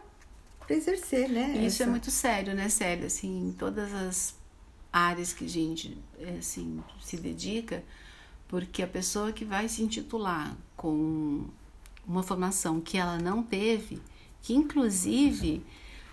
exercer, 0.69 1.29
né? 1.29 1.51
Isso 1.51 1.59
é 1.61 1.65
essa... 1.65 1.83
é 1.83 1.87
muito 1.87 2.11
sério, 2.11 2.53
né, 2.53 2.69
Célia? 2.69 3.07
Assim, 3.07 3.49
em 3.49 3.51
todas 3.51 3.93
as 3.93 4.35
áreas 4.91 5.33
que 5.33 5.45
a 5.45 5.49
gente 5.49 5.97
assim, 6.37 6.83
se 7.01 7.17
dedica, 7.17 7.83
porque 8.47 8.83
a 8.83 8.87
pessoa 8.87 9.31
que 9.31 9.43
vai 9.43 9.67
se 9.67 9.81
intitular 9.81 10.55
com 10.77 11.45
uma 12.05 12.21
formação 12.21 12.79
que 12.79 12.97
ela 12.97 13.17
não 13.17 13.41
teve, 13.41 13.99
que 14.41 14.53
inclusive 14.53 15.65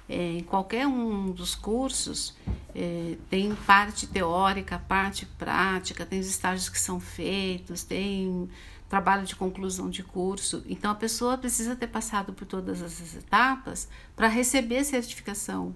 é, 0.08 0.38
em 0.38 0.42
qualquer 0.42 0.86
um 0.86 1.30
dos 1.30 1.54
cursos 1.54 2.34
é, 2.74 3.16
tem 3.28 3.54
parte 3.54 4.06
teórica, 4.06 4.78
parte 4.78 5.26
prática, 5.26 6.06
tem 6.06 6.18
os 6.18 6.26
estágios 6.26 6.68
que 6.68 6.80
são 6.80 6.98
feitos, 6.98 7.84
tem 7.84 8.48
trabalho 8.90 9.24
de 9.24 9.36
conclusão 9.36 9.88
de 9.88 10.02
curso. 10.02 10.64
Então 10.66 10.90
a 10.90 10.94
pessoa 10.96 11.38
precisa 11.38 11.76
ter 11.76 11.86
passado 11.86 12.32
por 12.32 12.44
todas 12.44 12.82
essas 12.82 13.14
etapas 13.14 13.88
para 14.16 14.26
receber 14.26 14.84
certificação. 14.84 15.72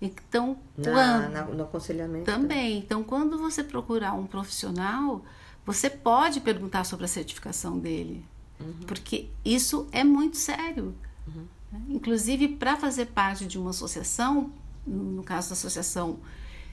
Então, 0.00 0.58
na, 0.76 0.92
quando, 0.92 1.32
na, 1.32 1.44
no 1.46 1.62
aconselhamento 1.64 2.24
também. 2.26 2.78
Então, 2.78 3.02
quando 3.02 3.36
você 3.38 3.64
procurar 3.64 4.12
um 4.12 4.26
profissional, 4.26 5.24
você 5.64 5.90
pode 5.90 6.40
perguntar 6.40 6.84
sobre 6.84 7.06
a 7.06 7.08
certificação 7.08 7.78
dele, 7.78 8.24
uhum. 8.60 8.74
porque 8.86 9.28
isso 9.44 9.88
é 9.90 10.04
muito 10.04 10.36
sério. 10.36 10.94
Uhum. 11.26 11.46
Inclusive, 11.88 12.46
para 12.48 12.76
fazer 12.76 13.06
parte 13.06 13.46
de 13.46 13.58
uma 13.58 13.70
associação, 13.70 14.52
no 14.86 15.24
caso 15.24 15.48
da 15.48 15.54
Associação 15.54 16.18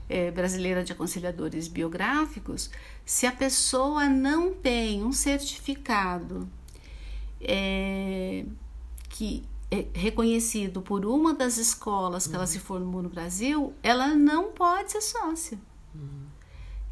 é, 0.09 0.31
Brasileira 0.31 0.83
de 0.83 0.91
Aconselhadores 0.91 1.67
Biográficos, 1.67 2.69
se 3.05 3.25
a 3.25 3.31
pessoa 3.31 4.07
não 4.07 4.53
tem 4.53 5.03
um 5.03 5.11
certificado 5.11 6.47
é, 7.41 8.45
que 9.09 9.43
é 9.71 9.87
reconhecido 9.93 10.81
por 10.81 11.05
uma 11.05 11.33
das 11.33 11.57
escolas 11.57 12.25
que 12.25 12.33
uhum. 12.33 12.37
ela 12.37 12.47
se 12.47 12.59
formou 12.59 13.01
no 13.01 13.09
Brasil, 13.09 13.73
ela 13.81 14.13
não 14.13 14.51
pode 14.51 14.91
ser 14.91 15.01
sócia. 15.01 15.57
Uhum. 15.95 16.23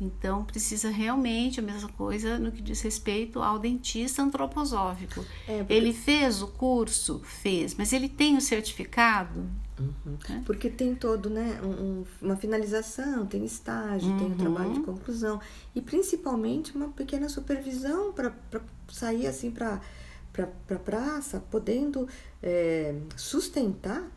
Então, 0.01 0.43
precisa 0.43 0.89
realmente 0.89 1.59
a 1.59 1.63
mesma 1.63 1.87
coisa 1.89 2.39
no 2.39 2.51
que 2.51 2.59
diz 2.59 2.81
respeito 2.81 3.39
ao 3.39 3.59
dentista 3.59 4.23
antroposófico. 4.23 5.23
É, 5.47 5.59
porque... 5.59 5.73
Ele 5.73 5.93
fez 5.93 6.41
o 6.41 6.47
curso? 6.47 7.21
Fez, 7.23 7.75
mas 7.75 7.93
ele 7.93 8.09
tem 8.09 8.35
o 8.35 8.41
certificado? 8.41 9.47
Uhum. 9.81 10.17
É? 10.29 10.41
Porque 10.45 10.69
tem 10.69 10.93
todo, 10.93 11.29
né, 11.29 11.59
um, 11.63 12.03
uma 12.21 12.35
finalização, 12.35 13.25
tem 13.25 13.43
estágio, 13.43 14.09
uhum. 14.09 14.17
tem 14.17 14.27
o 14.27 14.29
uhum. 14.31 14.37
trabalho 14.37 14.73
de 14.73 14.79
conclusão 14.81 15.39
e 15.73 15.81
principalmente 15.81 16.75
uma 16.75 16.89
pequena 16.89 17.27
supervisão 17.29 18.13
para 18.13 18.33
sair 18.89 19.27
assim 19.27 19.51
para 19.51 19.81
para 20.31 20.47
pra 20.65 20.79
praça, 20.79 21.43
podendo 21.51 22.07
é, 22.41 22.95
sustentar 23.17 24.09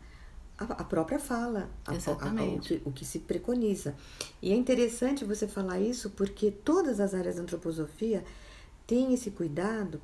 a, 0.57 0.63
a 0.63 0.83
própria 0.83 1.19
fala, 1.19 1.69
a, 1.85 1.91
o, 1.91 2.59
que, 2.59 2.81
o 2.85 2.91
que 2.91 3.05
se 3.05 3.19
preconiza. 3.19 3.95
E 4.41 4.51
é 4.51 4.55
interessante 4.55 5.25
você 5.25 5.47
falar 5.47 5.79
isso 5.79 6.11
porque 6.11 6.51
todas 6.51 6.99
as 6.99 7.13
áreas 7.13 7.35
da 7.35 7.41
antroposofia 7.41 8.23
têm 8.87 9.13
esse 9.13 9.31
cuidado 9.31 9.99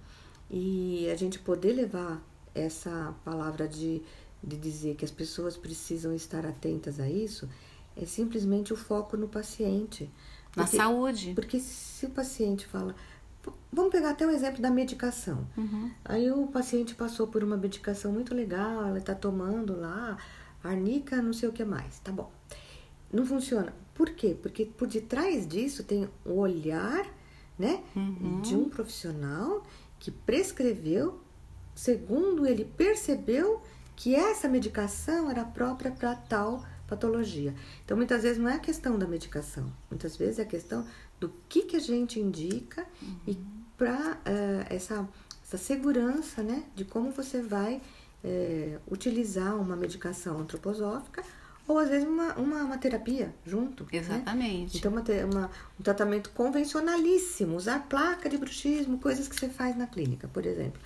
e 0.50 1.10
a 1.10 1.16
gente 1.16 1.40
poder 1.40 1.74
levar 1.74 2.22
essa 2.54 3.16
palavra 3.24 3.68
de, 3.68 4.02
de 4.44 4.58
dizer 4.58 4.96
que 4.96 5.06
as 5.06 5.12
pessoas 5.12 5.56
precisam 5.56 6.14
estar 6.14 6.46
atentas 6.46 7.00
a 7.00 7.10
isso 7.10 7.48
é 7.96 8.06
simplesmente 8.06 8.74
o 8.74 8.76
foco 8.76 9.18
no 9.18 9.28
paciente. 9.28 10.10
Na 10.56 10.68
saúde. 10.68 11.34
Porque 11.34 11.60
se 11.60 12.06
o 12.06 12.10
paciente 12.10 12.66
fala. 12.66 12.96
Vamos 13.72 13.92
pegar 13.92 14.12
até 14.12 14.26
o 14.26 14.30
um 14.30 14.32
exemplo 14.32 14.62
da 14.62 14.70
medicação. 14.70 15.48
Uhum. 15.58 15.92
Aí 16.06 16.32
o 16.32 16.46
paciente 16.48 16.94
passou 16.94 17.28
por 17.28 17.44
uma 17.44 17.58
medicação 17.58 18.12
muito 18.12 18.36
legal, 18.36 18.86
ela 18.86 19.00
está 19.00 19.16
tomando 19.16 19.80
lá 19.80 20.18
arnica, 20.64 21.22
não 21.22 21.34
sei 21.34 21.50
o 21.50 21.52
que 21.52 21.64
mais, 21.64 22.00
tá 22.00 22.12
bom. 22.12 22.32
Não 23.12 23.26
funciona. 23.26 23.74
Por 23.96 24.12
quê? 24.12 24.38
Porque 24.40 24.66
por 24.66 24.88
detrás 24.88 25.48
disso 25.48 25.84
tem 25.84 26.08
o 26.24 26.34
olhar, 26.34 27.06
né, 27.58 27.84
uhum. 27.96 28.42
de 28.42 28.56
um 28.56 28.70
profissional 28.70 29.64
que 30.00 30.12
prescreveu, 30.12 31.20
segundo 31.74 32.46
ele 32.46 32.66
percebeu 32.66 33.62
que 34.02 34.16
essa 34.16 34.50
medicação 34.50 35.30
era 35.30 35.46
própria 35.46 35.92
para 35.92 36.16
tal 36.16 36.66
patologia. 36.88 37.54
Então, 37.86 37.96
muitas 37.96 38.24
vezes 38.24 38.40
não 38.40 38.50
é 38.50 38.56
a 38.56 38.60
questão 38.60 38.98
da 38.98 39.06
medicação, 39.06 39.72
muitas 39.92 40.18
vezes 40.18 40.40
é 40.40 40.42
a 40.42 40.46
questão 40.46 40.84
do 41.20 41.32
que, 41.48 41.62
que 41.62 41.76
a 41.76 41.80
gente 41.80 42.20
indica 42.20 42.84
uhum. 43.00 43.16
e 43.28 43.38
para 43.78 44.14
uh, 44.14 44.20
eh, 44.26 44.66
essa, 44.72 45.08
essa 45.44 45.58
segurança, 45.58 46.42
né, 46.42 46.64
de 46.76 46.84
como 46.84 47.12
você 47.12 47.44
vai 47.44 47.80
é, 48.24 48.80
utilizar 48.90 49.56
uma 49.56 49.76
medicação 49.76 50.40
antroposófica 50.40 51.24
ou 51.68 51.78
às 51.78 51.90
vezes 51.90 52.08
uma, 52.08 52.34
uma, 52.34 52.64
uma 52.64 52.78
terapia 52.80 53.34
junto. 53.46 53.84
Né? 53.84 54.00
Exatamente. 54.00 54.74
Né? 54.74 54.80
Então, 54.80 54.92
uma, 54.92 55.02
uma, 55.32 55.52
um 55.80 55.84
tratamento 55.84 56.32
convencionalíssimo, 56.32 57.56
usar 57.56 57.88
placa 57.88 58.28
de 58.28 58.38
bruxismo, 58.38 58.98
coisas 58.98 59.28
que 59.28 59.36
você 59.36 59.48
faz 59.48 59.78
na 59.78 59.86
clínica, 59.86 60.28
por 60.28 60.44
exemplo. 60.44 60.82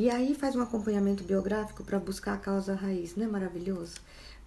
E 0.00 0.08
aí 0.08 0.34
faz 0.34 0.56
um 0.56 0.62
acompanhamento 0.62 1.22
biográfico 1.22 1.84
para 1.84 1.98
buscar 1.98 2.32
a 2.32 2.38
causa 2.38 2.74
raiz, 2.74 3.16
não 3.16 3.26
é 3.26 3.28
maravilhoso? 3.28 3.96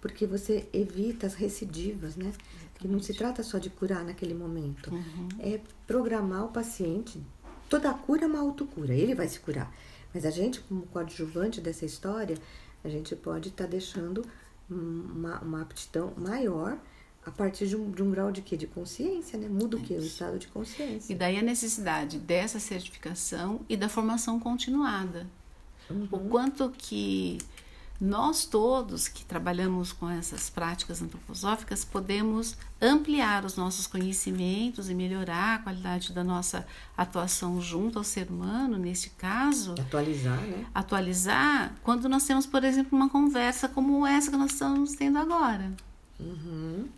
Porque 0.00 0.26
você 0.26 0.68
evita 0.72 1.28
as 1.28 1.34
recidivas, 1.34 2.16
né? 2.16 2.26
Exatamente. 2.26 2.72
Que 2.74 2.88
não 2.88 2.98
se 2.98 3.14
trata 3.14 3.40
só 3.44 3.58
de 3.58 3.70
curar 3.70 4.02
naquele 4.02 4.34
momento. 4.34 4.92
Uhum. 4.92 5.28
É 5.38 5.60
programar 5.86 6.44
o 6.44 6.48
paciente. 6.48 7.22
Toda 7.70 7.94
cura 7.94 8.24
é 8.24 8.26
uma 8.26 8.40
autocura, 8.40 8.92
ele 8.94 9.14
vai 9.14 9.28
se 9.28 9.38
curar. 9.38 9.72
Mas 10.12 10.26
a 10.26 10.30
gente, 10.30 10.58
como 10.58 10.86
coadjuvante 10.86 11.60
dessa 11.60 11.84
história, 11.84 12.36
a 12.82 12.88
gente 12.88 13.14
pode 13.14 13.50
estar 13.50 13.64
tá 13.64 13.70
deixando 13.70 14.26
uma, 14.68 15.38
uma 15.38 15.62
aptidão 15.62 16.12
maior 16.16 16.76
a 17.24 17.30
partir 17.30 17.68
de 17.68 17.76
um, 17.76 17.92
de 17.92 18.02
um 18.02 18.10
grau 18.10 18.32
de 18.32 18.42
quê? 18.42 18.56
De 18.56 18.66
consciência, 18.66 19.38
né? 19.38 19.48
Muda 19.48 19.76
o 19.76 19.80
quê? 19.80 19.94
O 19.94 20.02
estado 20.04 20.36
de 20.36 20.48
consciência. 20.48 21.12
E 21.12 21.16
daí 21.16 21.38
a 21.38 21.42
necessidade 21.42 22.18
dessa 22.18 22.58
certificação 22.58 23.60
e 23.68 23.76
da 23.76 23.88
formação 23.88 24.40
continuada. 24.40 25.28
Uhum. 25.90 26.08
O 26.10 26.18
quanto 26.28 26.70
que 26.76 27.38
nós 28.00 28.44
todos 28.44 29.06
que 29.06 29.24
trabalhamos 29.24 29.92
com 29.92 30.10
essas 30.10 30.50
práticas 30.50 31.00
antroposóficas 31.00 31.84
podemos 31.84 32.56
ampliar 32.80 33.44
os 33.44 33.56
nossos 33.56 33.86
conhecimentos 33.86 34.90
e 34.90 34.94
melhorar 34.94 35.54
a 35.54 35.58
qualidade 35.60 36.12
da 36.12 36.24
nossa 36.24 36.66
atuação 36.96 37.60
junto 37.60 37.98
ao 37.98 38.04
ser 38.04 38.28
humano, 38.28 38.76
neste 38.76 39.10
caso. 39.10 39.74
Atualizar, 39.80 40.40
né? 40.40 40.66
Atualizar 40.74 41.74
quando 41.82 42.08
nós 42.08 42.24
temos, 42.24 42.46
por 42.46 42.64
exemplo, 42.64 42.96
uma 42.96 43.08
conversa 43.08 43.68
como 43.68 44.06
essa 44.06 44.30
que 44.30 44.36
nós 44.36 44.52
estamos 44.52 44.94
tendo 44.94 45.18
agora. 45.18 45.72
Uhum. 46.18 46.88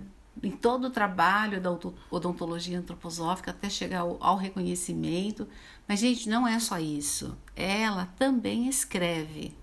em 0.44 0.52
todo 0.52 0.88
o 0.88 0.90
trabalho 0.90 1.60
da 1.60 1.72
odontologia 2.12 2.78
antroposófica 2.78 3.52
até 3.52 3.70
chegar 3.70 4.02
ao, 4.02 4.18
ao 4.22 4.38
reconhecimento. 4.38 5.48
Mas, 5.88 6.00
gente, 6.00 6.30
não 6.30 6.48
é 6.48 6.60
só 6.60 6.80
isso. 6.80 7.38
Ela 7.56 8.06
também 8.18 8.68
escreve. 8.68 9.56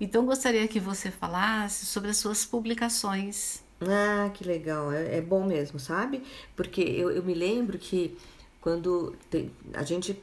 Então, 0.00 0.24
gostaria 0.24 0.66
que 0.66 0.80
você 0.80 1.10
falasse 1.10 1.84
sobre 1.84 2.10
as 2.10 2.16
suas 2.16 2.44
publicações 2.44 3.62
ah, 3.82 4.30
que 4.34 4.44
legal, 4.44 4.92
é, 4.92 5.16
é 5.16 5.20
bom 5.22 5.42
mesmo, 5.44 5.80
sabe? 5.80 6.22
Porque 6.54 6.82
eu, 6.82 7.10
eu 7.10 7.22
me 7.22 7.32
lembro 7.32 7.78
que 7.78 8.16
quando 8.60 9.14
tem, 9.30 9.50
a 9.72 9.82
gente, 9.82 10.22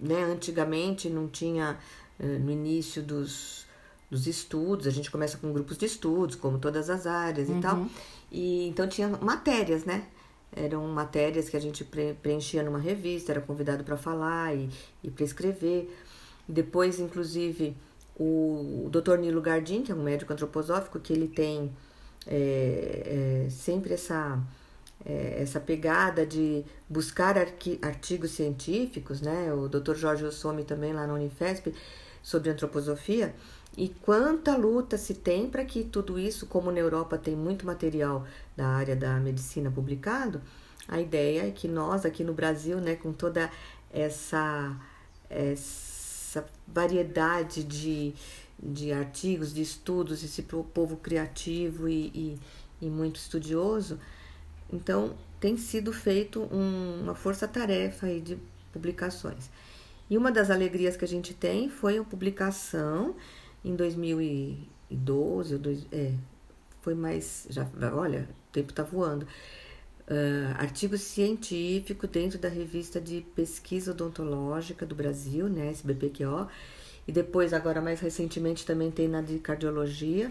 né, 0.00 0.22
antigamente 0.24 1.10
não 1.10 1.28
tinha, 1.28 1.78
eh, 2.18 2.38
no 2.38 2.50
início 2.50 3.02
dos, 3.02 3.66
dos 4.10 4.26
estudos, 4.26 4.86
a 4.86 4.90
gente 4.90 5.10
começa 5.10 5.36
com 5.36 5.52
grupos 5.52 5.76
de 5.76 5.84
estudos, 5.84 6.34
como 6.34 6.58
todas 6.58 6.88
as 6.88 7.06
áreas 7.06 7.50
uhum. 7.50 7.58
e 7.58 7.60
tal, 7.60 7.86
e 8.32 8.68
então 8.68 8.88
tinha 8.88 9.08
matérias, 9.08 9.84
né? 9.84 10.06
Eram 10.56 10.86
matérias 10.88 11.48
que 11.48 11.56
a 11.56 11.60
gente 11.60 11.84
preenchia 12.22 12.62
numa 12.62 12.78
revista, 12.78 13.32
era 13.32 13.40
convidado 13.40 13.84
para 13.84 13.96
falar 13.98 14.56
e, 14.56 14.70
e 15.02 15.10
para 15.10 15.24
escrever. 15.24 15.94
Depois, 16.48 17.00
inclusive, 17.00 17.76
o, 18.16 18.88
Dr. 18.90 19.18
Nilo 19.18 19.40
Gardim, 19.40 19.82
que 19.82 19.90
é 19.90 19.94
um 19.94 20.02
médico 20.02 20.32
antroposófico, 20.32 21.00
que 21.00 21.12
ele 21.12 21.28
tem 21.28 21.72
é, 22.26 23.44
é, 23.46 23.50
sempre 23.50 23.94
essa, 23.94 24.38
é, 25.04 25.42
essa 25.42 25.60
pegada 25.60 26.24
de 26.24 26.64
buscar 26.88 27.36
artigos 27.36 28.30
científicos, 28.30 29.20
né? 29.20 29.52
O 29.52 29.68
Dr. 29.68 29.94
Jorge 29.94 30.24
Ossomi 30.24 30.64
também 30.64 30.92
lá 30.92 31.06
na 31.06 31.14
Unifesp 31.14 31.74
sobre 32.22 32.50
antroposofia. 32.50 33.34
E 33.76 33.88
quanta 33.88 34.56
luta 34.56 34.96
se 34.96 35.14
tem 35.14 35.50
para 35.50 35.64
que 35.64 35.82
tudo 35.82 36.18
isso, 36.18 36.46
como 36.46 36.70
na 36.70 36.78
Europa 36.78 37.18
tem 37.18 37.34
muito 37.34 37.66
material 37.66 38.24
da 38.56 38.68
área 38.68 38.94
da 38.94 39.18
medicina 39.18 39.68
publicado, 39.70 40.40
a 40.86 41.00
ideia 41.00 41.48
é 41.48 41.50
que 41.50 41.66
nós 41.66 42.04
aqui 42.04 42.22
no 42.22 42.32
Brasil, 42.32 42.78
né, 42.78 42.94
com 42.94 43.12
toda 43.12 43.50
essa, 43.92 44.76
essa 45.28 45.93
variedade 46.66 47.62
de, 47.62 48.14
de 48.58 48.92
artigos, 48.92 49.52
de 49.52 49.60
estudos, 49.60 50.24
esse 50.24 50.42
povo 50.42 50.96
criativo 50.96 51.88
e, 51.88 52.06
e, 52.14 52.38
e 52.82 52.86
muito 52.86 53.16
estudioso. 53.16 53.98
Então, 54.72 55.14
tem 55.38 55.56
sido 55.56 55.92
feito 55.92 56.42
um, 56.50 57.02
uma 57.02 57.14
força-tarefa 57.14 58.06
de 58.20 58.38
publicações. 58.72 59.50
E 60.08 60.16
uma 60.16 60.32
das 60.32 60.50
alegrias 60.50 60.96
que 60.96 61.04
a 61.04 61.08
gente 61.08 61.34
tem 61.34 61.68
foi 61.68 61.98
a 61.98 62.04
publicação 62.04 63.14
em 63.64 63.74
2012, 63.74 65.58
dois, 65.58 65.86
é, 65.92 66.12
foi 66.82 66.94
mais, 66.94 67.46
já, 67.48 67.66
olha, 67.94 68.28
o 68.48 68.52
tempo 68.52 68.70
está 68.70 68.82
voando, 68.82 69.26
uh, 70.08 70.54
artigo 70.58 70.96
científico 70.96 72.06
dentro 72.06 72.38
da 72.38 72.48
revista 72.48 73.00
de 73.00 73.24
pesquisa 73.34 73.92
odontológica 73.92 74.84
do 74.84 74.94
Brasil, 74.94 75.48
né, 75.48 75.70
SBPQO, 75.70 76.48
e 77.06 77.12
depois, 77.12 77.52
agora 77.52 77.80
mais 77.80 78.00
recentemente, 78.00 78.64
também 78.64 78.90
tem 78.90 79.06
na 79.08 79.20
de 79.20 79.38
cardiologia. 79.38 80.30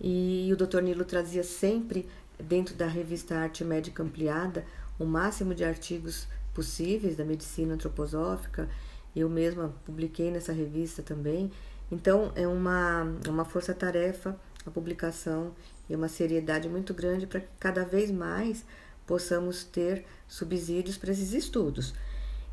E 0.00 0.48
o 0.52 0.56
Dr. 0.56 0.80
Nilo 0.80 1.04
trazia 1.04 1.42
sempre, 1.42 2.06
dentro 2.38 2.76
da 2.76 2.86
revista 2.86 3.36
Arte 3.36 3.64
Médica 3.64 4.02
Ampliada, 4.02 4.64
o 4.98 5.04
máximo 5.04 5.54
de 5.54 5.64
artigos 5.64 6.28
possíveis 6.54 7.16
da 7.16 7.24
medicina 7.24 7.74
antroposófica. 7.74 8.68
Eu 9.16 9.28
mesma 9.28 9.74
publiquei 9.84 10.30
nessa 10.30 10.52
revista 10.52 11.02
também. 11.02 11.50
Então, 11.90 12.30
é 12.36 12.46
uma, 12.46 13.02
uma 13.26 13.44
força-tarefa 13.44 14.38
a 14.66 14.70
publicação 14.70 15.52
e 15.88 15.94
uma 15.94 16.08
seriedade 16.08 16.68
muito 16.68 16.92
grande 16.92 17.26
para 17.26 17.40
que 17.40 17.48
cada 17.58 17.84
vez 17.84 18.10
mais 18.10 18.64
possamos 19.06 19.64
ter 19.64 20.04
subsídios 20.26 20.96
para 20.96 21.12
esses 21.12 21.32
estudos. 21.32 21.94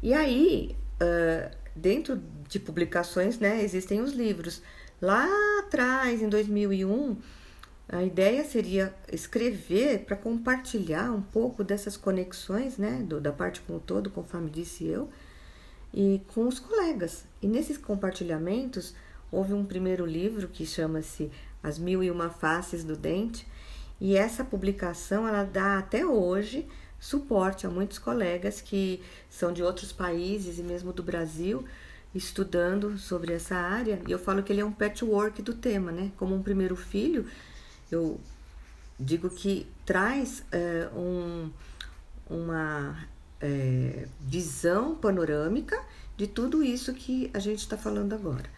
E 0.01 0.13
aí, 0.13 0.75
uh, 1.01 1.55
dentro 1.75 2.21
de 2.47 2.59
publicações, 2.59 3.39
né, 3.39 3.63
existem 3.63 4.01
os 4.01 4.13
livros. 4.13 4.61
Lá 5.01 5.27
atrás, 5.59 6.21
em 6.21 6.29
2001, 6.29 7.17
a 7.89 8.03
ideia 8.03 8.43
seria 8.45 8.93
escrever 9.11 10.05
para 10.05 10.15
compartilhar 10.15 11.11
um 11.11 11.21
pouco 11.21 11.63
dessas 11.63 11.97
conexões, 11.97 12.77
né, 12.77 13.03
do, 13.07 13.19
da 13.19 13.31
parte 13.31 13.61
com 13.61 13.75
o 13.75 13.79
todo, 13.79 14.09
conforme 14.09 14.49
disse 14.49 14.85
eu, 14.85 15.09
e 15.93 16.21
com 16.33 16.47
os 16.47 16.59
colegas. 16.59 17.25
E 17.41 17.47
nesses 17.47 17.77
compartilhamentos, 17.77 18.95
houve 19.31 19.53
um 19.53 19.65
primeiro 19.65 20.05
livro 20.05 20.47
que 20.47 20.65
chama-se 20.65 21.31
As 21.61 21.77
Mil 21.77 22.03
e 22.03 22.09
Uma 22.09 22.29
Faces 22.29 22.83
do 22.83 22.95
Dente, 22.95 23.47
e 23.99 24.15
essa 24.15 24.43
publicação 24.43 25.27
ela 25.27 25.43
dá 25.43 25.77
até 25.77 26.05
hoje 26.05 26.67
suporte 26.99 27.67
a 27.67 27.69
muitos 27.69 27.99
colegas 27.99 28.61
que 28.61 29.01
são 29.29 29.51
de 29.51 29.61
outros 29.61 29.91
países 29.91 30.57
e 30.57 30.63
mesmo 30.63 30.93
do 30.93 31.03
Brasil 31.03 31.65
estudando 32.15 32.97
sobre 32.97 33.33
essa 33.33 33.55
área. 33.55 34.01
E 34.07 34.11
eu 34.11 34.19
falo 34.19 34.43
que 34.43 34.53
ele 34.53 34.61
é 34.61 34.65
um 34.65 34.71
patchwork 34.71 35.41
do 35.41 35.53
tema, 35.53 35.91
né? 35.91 36.11
Como 36.15 36.35
um 36.35 36.41
primeiro 36.41 36.75
filho, 36.75 37.25
eu 37.91 38.19
digo 38.99 39.29
que 39.29 39.67
traz 39.85 40.43
é, 40.51 40.87
um, 40.95 41.49
uma 42.29 43.05
é, 43.41 44.07
visão 44.21 44.95
panorâmica 44.95 45.77
de 46.15 46.27
tudo 46.27 46.63
isso 46.63 46.93
que 46.93 47.29
a 47.33 47.39
gente 47.39 47.59
está 47.59 47.77
falando 47.77 48.13
agora. 48.13 48.49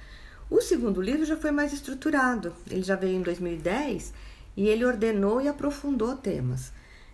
O 0.49 0.61
segundo 0.61 1.01
livro 1.01 1.25
já 1.25 1.35
foi 1.35 1.49
mais 1.49 1.73
estruturado, 1.73 2.53
ele 2.69 2.83
já 2.83 2.95
veio 2.95 3.17
em 3.17 3.23
2010 3.23 4.13
e 4.55 4.67
ele 4.67 4.85
ordenou 4.85 5.41
e 5.41 5.47
aprofundou 5.47 6.15
temas. 6.15 6.71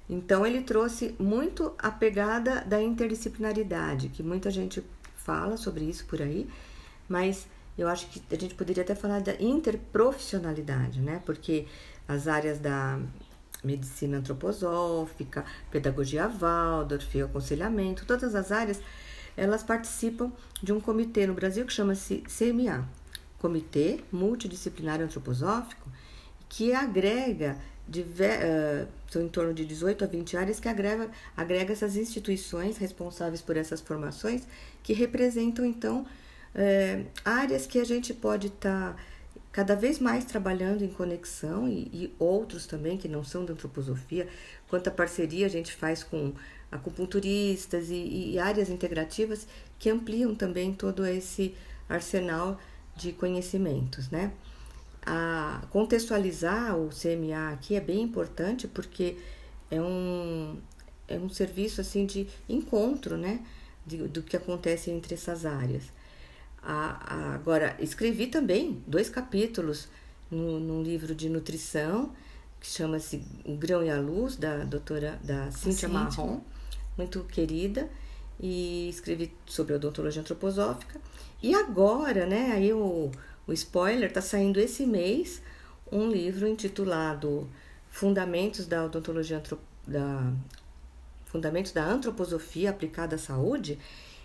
Então, 0.09 0.45
ele 0.45 0.61
trouxe 0.61 1.15
muito 1.17 1.73
a 1.79 1.89
pegada 1.89 2.61
da 2.65 2.81
interdisciplinaridade, 2.81 4.09
que 4.09 4.21
muita 4.21 4.51
gente 4.51 4.83
fala 5.15 5.55
sobre 5.55 5.85
isso 5.85 6.05
por 6.05 6.21
aí, 6.21 6.49
mas 7.07 7.47
eu 7.77 7.87
acho 7.87 8.07
que 8.07 8.21
a 8.33 8.37
gente 8.37 8.55
poderia 8.55 8.83
até 8.83 8.93
falar 8.93 9.21
da 9.21 9.33
interprofissionalidade, 9.41 10.99
né? 10.99 11.21
Porque 11.25 11.65
as 12.07 12.27
áreas 12.27 12.59
da 12.59 12.99
medicina 13.63 14.17
antroposófica, 14.17 15.45
pedagogia 15.69 16.27
Waldorf, 16.27 17.21
aconselhamento, 17.21 18.05
todas 18.05 18.35
as 18.35 18.51
áreas, 18.51 18.81
elas 19.37 19.63
participam 19.63 20.31
de 20.61 20.73
um 20.73 20.81
comitê 20.81 21.25
no 21.25 21.33
Brasil 21.33 21.65
que 21.65 21.73
chama-se 21.73 22.23
CMA, 22.23 22.87
Comitê 23.39 24.01
Multidisciplinar 24.11 24.99
Antroposófico, 25.01 25.89
que 26.51 26.73
agrega 26.73 27.57
uh, 27.87 28.87
são 29.09 29.21
em 29.21 29.29
torno 29.29 29.53
de 29.53 29.65
18 29.65 30.03
a 30.03 30.07
20 30.07 30.35
áreas 30.35 30.59
que 30.59 30.67
agrega, 30.67 31.09
agrega 31.35 31.71
essas 31.71 31.95
instituições 31.95 32.77
responsáveis 32.77 33.41
por 33.41 33.55
essas 33.55 33.79
formações, 33.79 34.43
que 34.83 34.91
representam 34.91 35.65
então 35.65 36.01
uh, 36.01 37.05
áreas 37.23 37.65
que 37.65 37.79
a 37.79 37.85
gente 37.85 38.13
pode 38.13 38.47
estar 38.47 38.93
tá 38.93 39.03
cada 39.49 39.75
vez 39.75 39.97
mais 39.97 40.25
trabalhando 40.25 40.83
em 40.83 40.89
conexão 40.89 41.69
e, 41.69 41.89
e, 41.93 42.15
outros 42.19 42.65
também 42.65 42.97
que 42.97 43.07
não 43.07 43.23
são 43.23 43.45
da 43.45 43.53
antroposofia, 43.53 44.27
quanta 44.67 44.91
parceria 44.91 45.45
a 45.45 45.49
gente 45.49 45.73
faz 45.73 46.03
com 46.03 46.33
acupunturistas 46.69 47.89
e, 47.89 48.31
e 48.33 48.39
áreas 48.39 48.69
integrativas 48.69 49.47
que 49.79 49.89
ampliam 49.89 50.35
também 50.35 50.73
todo 50.73 51.05
esse 51.05 51.55
arsenal 51.87 52.59
de 52.93 53.13
conhecimentos, 53.13 54.09
né? 54.09 54.33
A 55.05 55.61
contextualizar 55.69 56.77
o 56.77 56.89
CMA 56.89 57.53
aqui 57.53 57.75
é 57.75 57.81
bem 57.81 58.01
importante 58.01 58.67
porque 58.67 59.17
é 59.69 59.81
um, 59.81 60.59
é 61.07 61.17
um 61.17 61.29
serviço 61.29 61.81
assim 61.81 62.05
de 62.05 62.27
encontro, 62.47 63.17
né, 63.17 63.41
de, 63.85 63.97
do 64.07 64.21
que 64.21 64.37
acontece 64.37 64.91
entre 64.91 65.15
essas 65.15 65.45
áreas. 65.45 65.83
A, 66.61 67.15
a, 67.15 67.33
agora, 67.33 67.75
escrevi 67.79 68.27
também 68.27 68.83
dois 68.85 69.09
capítulos 69.09 69.87
no, 70.29 70.59
num 70.59 70.83
livro 70.83 71.15
de 71.15 71.27
nutrição 71.27 72.11
que 72.59 72.67
chama-se 72.67 73.23
O 73.43 73.55
Grão 73.55 73.83
e 73.83 73.89
a 73.89 73.99
Luz, 73.99 74.35
da 74.35 74.63
doutora 74.63 75.19
da 75.23 75.49
Cíntia 75.49 75.89
Marrom, 75.89 76.41
muito 76.95 77.23
querida, 77.23 77.89
e 78.39 78.87
escrevi 78.87 79.33
sobre 79.47 79.73
odontologia 79.73 80.21
antroposófica. 80.21 81.01
E 81.41 81.55
agora, 81.55 82.27
né, 82.27 82.51
aí 82.51 82.71
o 82.71 83.11
o 83.47 83.53
spoiler 83.53 84.09
está 84.09 84.21
saindo 84.21 84.59
esse 84.59 84.85
mês 84.85 85.41
um 85.91 86.09
livro 86.09 86.47
intitulado 86.47 87.49
Fundamentos 87.89 88.65
da 88.65 88.85
Odontologia 88.85 89.41
da 89.85 90.33
Fundamentos 91.25 91.71
da 91.71 91.85
Antroposofia 91.85 92.69
aplicada 92.69 93.15
à 93.15 93.17
saúde, 93.17 93.79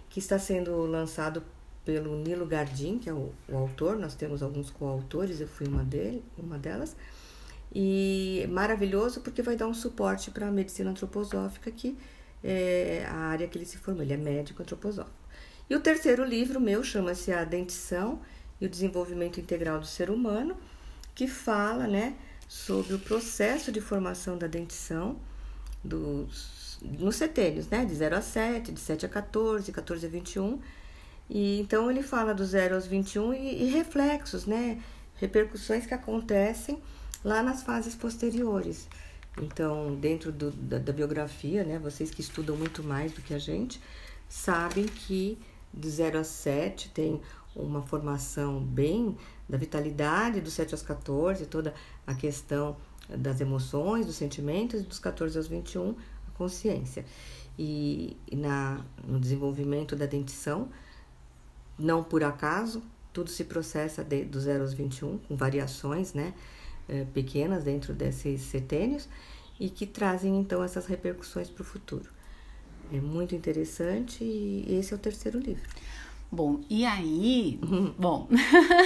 que 0.09 0.18
está 0.18 0.40
sendo 0.40 0.87
lançado 0.87 1.42
pelo 1.85 2.16
Nilo 2.16 2.44
Gardim, 2.44 2.98
que 2.98 3.09
é 3.09 3.12
o, 3.12 3.33
o 3.48 3.57
autor, 3.57 3.96
nós 3.96 4.16
temos 4.16 4.42
alguns 4.42 4.70
coautores, 4.70 5.40
eu 5.40 5.46
fui 5.46 5.68
uma, 5.68 5.85
dele, 5.85 6.24
uma 6.37 6.59
delas, 6.59 6.96
e 7.72 8.44
maravilhoso 8.50 9.20
porque 9.20 9.40
vai 9.40 9.57
dar 9.57 9.68
um 9.68 9.74
suporte 9.74 10.33
para 10.33 10.48
a 10.48 10.50
medicina 10.50 10.90
antroposófica, 10.90 11.70
que 11.70 11.96
é 12.42 13.07
a 13.09 13.14
área 13.14 13.46
que 13.46 13.57
ele 13.57 13.66
se 13.66 13.76
formou, 13.76 14.02
ele 14.02 14.12
é 14.12 14.16
médico 14.16 14.62
antroposófico. 14.62 15.16
E 15.70 15.76
o 15.76 15.81
terceiro 15.81 16.24
livro 16.24 16.61
meu 16.61 16.83
chama-se 16.83 17.33
A 17.33 17.44
Dentição 17.44 18.20
e 18.61 18.66
o 18.66 18.69
Desenvolvimento 18.69 19.40
Integral 19.40 19.79
do 19.79 19.87
Ser 19.87 20.11
Humano, 20.11 20.57
que 21.14 21.27
fala 21.27 21.87
né, 21.87 22.14
sobre 22.49 22.95
o 22.95 22.99
processo 22.99 23.73
de 23.73 23.81
formação 23.81 24.38
da 24.38 24.47
dentição 24.47 25.16
dos, 25.83 26.79
nos 26.83 27.16
setênios, 27.16 27.69
né, 27.69 27.85
de 27.85 27.95
0 27.95 28.16
a 28.16 28.23
7, 28.23 28.73
de 28.73 28.81
7 28.81 29.07
a 29.07 29.09
14, 29.09 29.71
14 29.73 30.07
a 30.07 30.09
21. 30.09 30.61
E, 31.29 31.61
então 31.61 31.90
ele 31.90 32.03
fala 32.03 32.35
do 32.35 32.45
0 32.45 32.75
aos 32.75 32.87
21 32.87 33.35
e, 33.35 33.64
e 33.64 33.71
reflexos, 33.71 34.47
né, 34.47 34.81
repercussões 35.16 35.87
que 35.87 35.95
acontecem 35.95 36.81
lá 37.25 37.42
nas 37.42 37.62
fases 37.62 37.95
posteriores. 37.95 38.88
Então, 39.40 39.95
dentro 39.97 40.33
do, 40.33 40.51
da, 40.51 40.79
da, 40.79 40.92
biografia, 40.92 41.62
né, 41.62 41.79
vocês 41.79 42.11
que 42.11 42.21
estudam 42.21 42.57
muito 42.57 42.83
mais 42.83 43.12
do 43.12 43.21
que 43.21 43.35
a 43.35 43.38
gente, 43.38 43.81
sabem 44.29 44.87
que 44.87 45.38
de 45.75 45.90
0 45.90 46.21
a 46.21 46.25
7 46.25 46.88
tem 46.90 47.21
uma 47.57 47.83
formação 47.83 48.61
bem 48.61 49.16
da 49.49 49.57
vitalidade, 49.57 50.40
dos 50.40 50.53
7 50.53 50.75
aos 50.75 50.83
14, 50.83 51.47
toda 51.47 51.75
a 52.07 52.14
questão 52.14 52.77
das 53.09 53.40
emoções, 53.40 54.07
dos 54.07 54.16
sentimentos, 54.16 54.83
dos 54.83 54.99
14 54.99 55.37
aos 55.37 55.47
21, 55.47 55.90
a 56.29 56.31
consciência. 56.33 57.05
E, 57.59 58.16
e 58.31 58.37
na, 58.37 58.85
no 59.07 59.19
desenvolvimento 59.19 59.97
da 59.97 60.07
dentição, 60.07 60.69
não 61.79 62.05
por 62.05 62.23
acaso, 62.23 62.83
tudo 63.12 63.31
se 63.31 63.45
processa 63.45 64.05
de, 64.05 64.25
do 64.25 64.38
0 64.38 64.62
aos 64.62 64.75
21, 64.75 65.19
com 65.19 65.37
variações 65.37 66.12
né, 66.12 66.35
é, 66.88 67.05
pequenas 67.05 67.64
dentro 67.64 67.95
desses 67.95 68.42
setênios, 68.42 69.09
e 69.59 69.71
que 69.71 69.87
trazem 69.87 70.38
então 70.38 70.62
essas 70.62 70.85
repercussões 70.85 71.49
para 71.49 71.62
o 71.62 71.64
futuro. 71.64 72.11
É 72.92 73.01
muito 73.01 73.35
interessante 73.35 74.23
e 74.23 74.77
esse 74.79 74.92
é 74.92 74.97
o 74.97 74.99
terceiro 74.99 75.38
livro. 75.38 75.69
Bom, 76.37 76.61
e 76.68 76.85
aí, 76.85 77.59
uhum. 77.62 77.94
bom, 77.99 78.29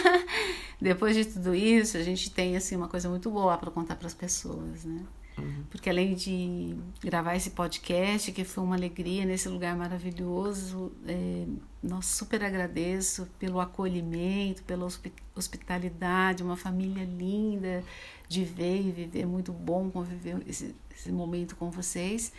depois 0.81 1.17
de 1.17 1.25
tudo 1.25 1.53
isso, 1.53 1.97
a 1.97 2.03
gente 2.05 2.31
tem 2.31 2.57
assim 2.57 2.77
uma 2.77 2.87
coisa 2.87 3.09
muito 3.09 3.29
boa 3.29 3.59
para 3.59 3.73
contar 3.73 3.97
para 3.97 4.07
as 4.07 4.15
pessoas, 4.15 4.85
né? 4.85 5.05
Uhum. 5.37 5.65
Porque 5.69 5.91
além 5.91 6.15
de 6.15 6.77
gravar 7.03 7.35
esse 7.35 7.51
podcast, 7.51 8.31
que 8.31 8.45
foi 8.45 8.63
uma 8.63 8.77
alegria 8.77 9.25
nesse 9.25 9.49
lugar 9.49 9.77
maravilhoso, 9.77 10.93
é, 11.05 11.45
nossa, 11.83 12.19
super 12.19 12.45
agradeço 12.45 13.27
pelo 13.37 13.59
acolhimento, 13.59 14.63
pela 14.63 14.87
hospitalidade, 15.35 16.45
uma 16.45 16.57
família 16.57 17.05
linda 17.05 17.83
de 18.29 18.45
ver 18.45 18.81
e 18.81 18.93
viver, 18.93 19.27
muito 19.27 19.53
bom 19.53 19.91
conviver 19.91 20.41
esse, 20.47 20.73
esse 20.97 21.11
momento 21.11 21.57
com 21.57 21.69
vocês. 21.69 22.33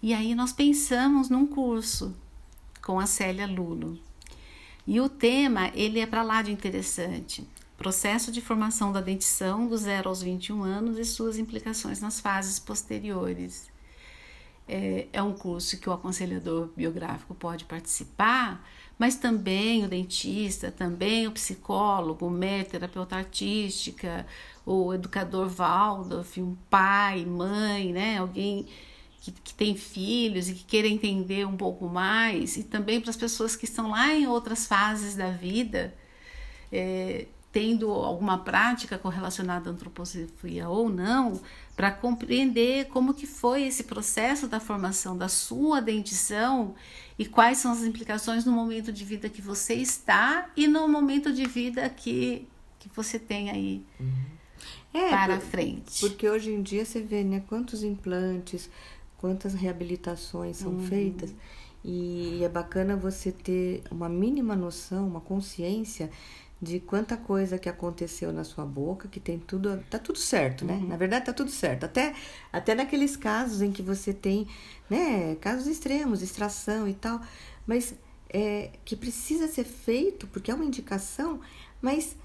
E 0.00 0.14
aí 0.14 0.36
nós 0.36 0.52
pensamos 0.52 1.28
num 1.28 1.48
curso 1.48 2.14
com 2.80 3.00
a 3.00 3.06
Célia 3.06 3.44
Lulo. 3.48 4.05
E 4.86 5.00
o 5.00 5.08
tema, 5.08 5.70
ele 5.74 5.98
é 5.98 6.06
para 6.06 6.22
lá 6.22 6.42
de 6.42 6.52
interessante. 6.52 7.46
Processo 7.76 8.30
de 8.30 8.40
formação 8.40 8.92
da 8.92 9.00
dentição 9.00 9.66
do 9.66 9.76
0 9.76 10.08
aos 10.08 10.22
21 10.22 10.62
anos 10.62 10.98
e 10.98 11.04
suas 11.04 11.38
implicações 11.38 12.00
nas 12.00 12.20
fases 12.20 12.58
posteriores. 12.58 13.68
É, 14.68 15.06
é 15.12 15.22
um 15.22 15.32
curso 15.32 15.78
que 15.78 15.88
o 15.88 15.92
aconselhador 15.92 16.70
biográfico 16.76 17.34
pode 17.34 17.64
participar, 17.64 18.66
mas 18.98 19.16
também 19.16 19.84
o 19.84 19.88
dentista, 19.88 20.70
também 20.70 21.26
o 21.26 21.32
psicólogo, 21.32 22.26
o 22.26 22.30
médico, 22.30 22.72
terapeuta 22.72 23.16
artística, 23.16 24.26
o 24.64 24.94
educador 24.94 25.48
Waldorf, 25.48 26.40
um 26.40 26.56
pai, 26.70 27.24
mãe, 27.24 27.92
né? 27.92 28.18
Alguém 28.18 28.66
que, 29.26 29.32
que 29.32 29.54
tem 29.54 29.76
filhos 29.76 30.48
e 30.48 30.54
que 30.54 30.64
queira 30.64 30.86
entender 30.86 31.46
um 31.46 31.56
pouco 31.56 31.88
mais, 31.88 32.56
e 32.56 32.62
também 32.62 33.00
para 33.00 33.10
as 33.10 33.16
pessoas 33.16 33.56
que 33.56 33.64
estão 33.64 33.90
lá 33.90 34.14
em 34.14 34.26
outras 34.26 34.66
fases 34.66 35.16
da 35.16 35.30
vida, 35.30 35.94
é, 36.70 37.26
tendo 37.50 37.90
alguma 37.90 38.38
prática 38.38 38.98
correlacionada 38.98 39.70
à 39.70 39.72
antroposofia 39.72 40.68
ou 40.68 40.88
não, 40.88 41.40
para 41.74 41.90
compreender 41.90 42.86
como 42.86 43.14
que 43.14 43.26
foi 43.26 43.64
esse 43.64 43.84
processo 43.84 44.46
da 44.46 44.60
formação 44.60 45.16
da 45.16 45.28
sua 45.28 45.80
dentição 45.80 46.74
e 47.18 47.26
quais 47.26 47.58
são 47.58 47.72
as 47.72 47.82
implicações 47.82 48.44
no 48.44 48.52
momento 48.52 48.92
de 48.92 49.04
vida 49.04 49.28
que 49.28 49.42
você 49.42 49.74
está 49.74 50.48
e 50.56 50.68
no 50.68 50.86
momento 50.86 51.32
de 51.32 51.46
vida 51.46 51.88
que, 51.88 52.46
que 52.78 52.88
você 52.94 53.18
tem 53.18 53.50
aí 53.50 53.84
uhum. 53.98 54.14
é, 54.94 55.08
para 55.08 55.40
frente. 55.40 56.00
Porque 56.00 56.28
hoje 56.28 56.50
em 56.50 56.62
dia 56.62 56.84
você 56.84 57.00
vê, 57.00 57.24
né, 57.24 57.42
quantos 57.48 57.82
implantes, 57.82 58.70
quantas 59.18 59.54
reabilitações 59.54 60.58
são 60.58 60.72
uhum. 60.72 60.86
feitas. 60.86 61.34
E 61.84 62.42
é 62.42 62.48
bacana 62.48 62.96
você 62.96 63.30
ter 63.30 63.82
uma 63.90 64.08
mínima 64.08 64.56
noção, 64.56 65.06
uma 65.06 65.20
consciência 65.20 66.10
de 66.60 66.80
quanta 66.80 67.16
coisa 67.16 67.58
que 67.58 67.68
aconteceu 67.68 68.32
na 68.32 68.42
sua 68.42 68.64
boca, 68.64 69.08
que 69.08 69.20
tem 69.20 69.38
tudo, 69.38 69.82
tá 69.90 69.98
tudo 69.98 70.18
certo, 70.18 70.64
né? 70.64 70.74
Uhum. 70.74 70.88
Na 70.88 70.96
verdade 70.96 71.26
tá 71.26 71.32
tudo 71.32 71.50
certo. 71.50 71.84
Até 71.84 72.14
até 72.52 72.74
naqueles 72.74 73.16
casos 73.16 73.60
em 73.60 73.70
que 73.70 73.82
você 73.82 74.12
tem, 74.12 74.48
né, 74.88 75.36
casos 75.36 75.66
extremos, 75.66 76.22
extração 76.22 76.88
e 76.88 76.94
tal, 76.94 77.20
mas 77.66 77.94
é, 78.30 78.70
que 78.84 78.96
precisa 78.96 79.46
ser 79.48 79.64
feito 79.64 80.26
porque 80.26 80.50
é 80.50 80.54
uma 80.54 80.64
indicação, 80.64 81.40
mas 81.80 82.16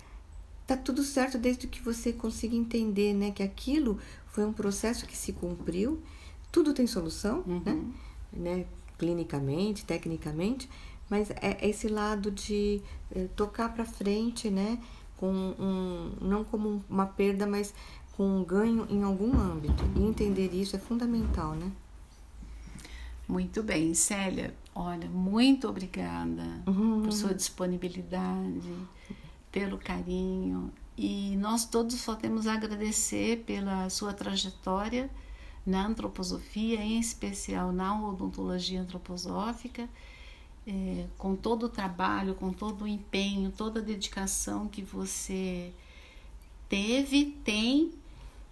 tá 0.65 0.77
tudo 0.77 1.03
certo 1.03 1.37
desde 1.37 1.67
que 1.67 1.81
você 1.81 2.13
consiga 2.13 2.55
entender, 2.55 3.13
né, 3.13 3.31
que 3.31 3.43
aquilo 3.43 3.99
foi 4.27 4.45
um 4.45 4.53
processo 4.53 5.05
que 5.05 5.17
se 5.17 5.33
cumpriu 5.33 6.01
tudo 6.51 6.73
tem 6.73 6.85
solução, 6.85 7.43
uhum. 7.47 7.61
né? 7.65 7.85
né? 8.33 8.65
Clinicamente, 8.97 9.85
tecnicamente, 9.85 10.69
mas 11.09 11.31
é 11.31 11.57
esse 11.67 11.87
lado 11.87 12.29
de 12.29 12.81
é, 13.15 13.27
tocar 13.35 13.73
para 13.73 13.85
frente, 13.85 14.49
né? 14.49 14.79
Com 15.17 15.31
um, 15.31 16.13
não 16.21 16.43
como 16.43 16.83
uma 16.89 17.05
perda, 17.05 17.47
mas 17.47 17.73
com 18.13 18.23
um 18.23 18.43
ganho 18.43 18.85
em 18.89 19.03
algum 19.03 19.37
âmbito. 19.37 19.83
E 19.95 20.03
entender 20.03 20.53
isso 20.53 20.75
é 20.75 20.79
fundamental, 20.79 21.53
né? 21.53 21.71
Muito 23.27 23.63
bem, 23.63 23.93
Célia. 23.93 24.53
Olha, 24.75 25.09
muito 25.09 25.67
obrigada 25.67 26.43
uhum. 26.67 27.03
por 27.03 27.11
sua 27.11 27.33
disponibilidade, 27.33 28.73
pelo 29.51 29.77
carinho. 29.77 30.71
E 30.97 31.35
nós 31.37 31.65
todos 31.65 31.95
só 31.95 32.15
temos 32.15 32.45
a 32.45 32.53
agradecer 32.53 33.43
pela 33.45 33.89
sua 33.89 34.13
trajetória 34.13 35.09
na 35.65 35.85
antroposofia, 35.85 36.81
em 36.81 36.99
especial 36.99 37.71
na 37.71 38.07
odontologia 38.07 38.81
antroposófica, 38.81 39.87
é, 40.65 41.05
com 41.17 41.35
todo 41.35 41.63
o 41.67 41.69
trabalho, 41.69 42.35
com 42.35 42.51
todo 42.51 42.83
o 42.83 42.87
empenho, 42.87 43.51
toda 43.51 43.79
a 43.79 43.83
dedicação 43.83 44.67
que 44.67 44.81
você 44.81 45.73
teve, 46.69 47.37
tem 47.43 47.91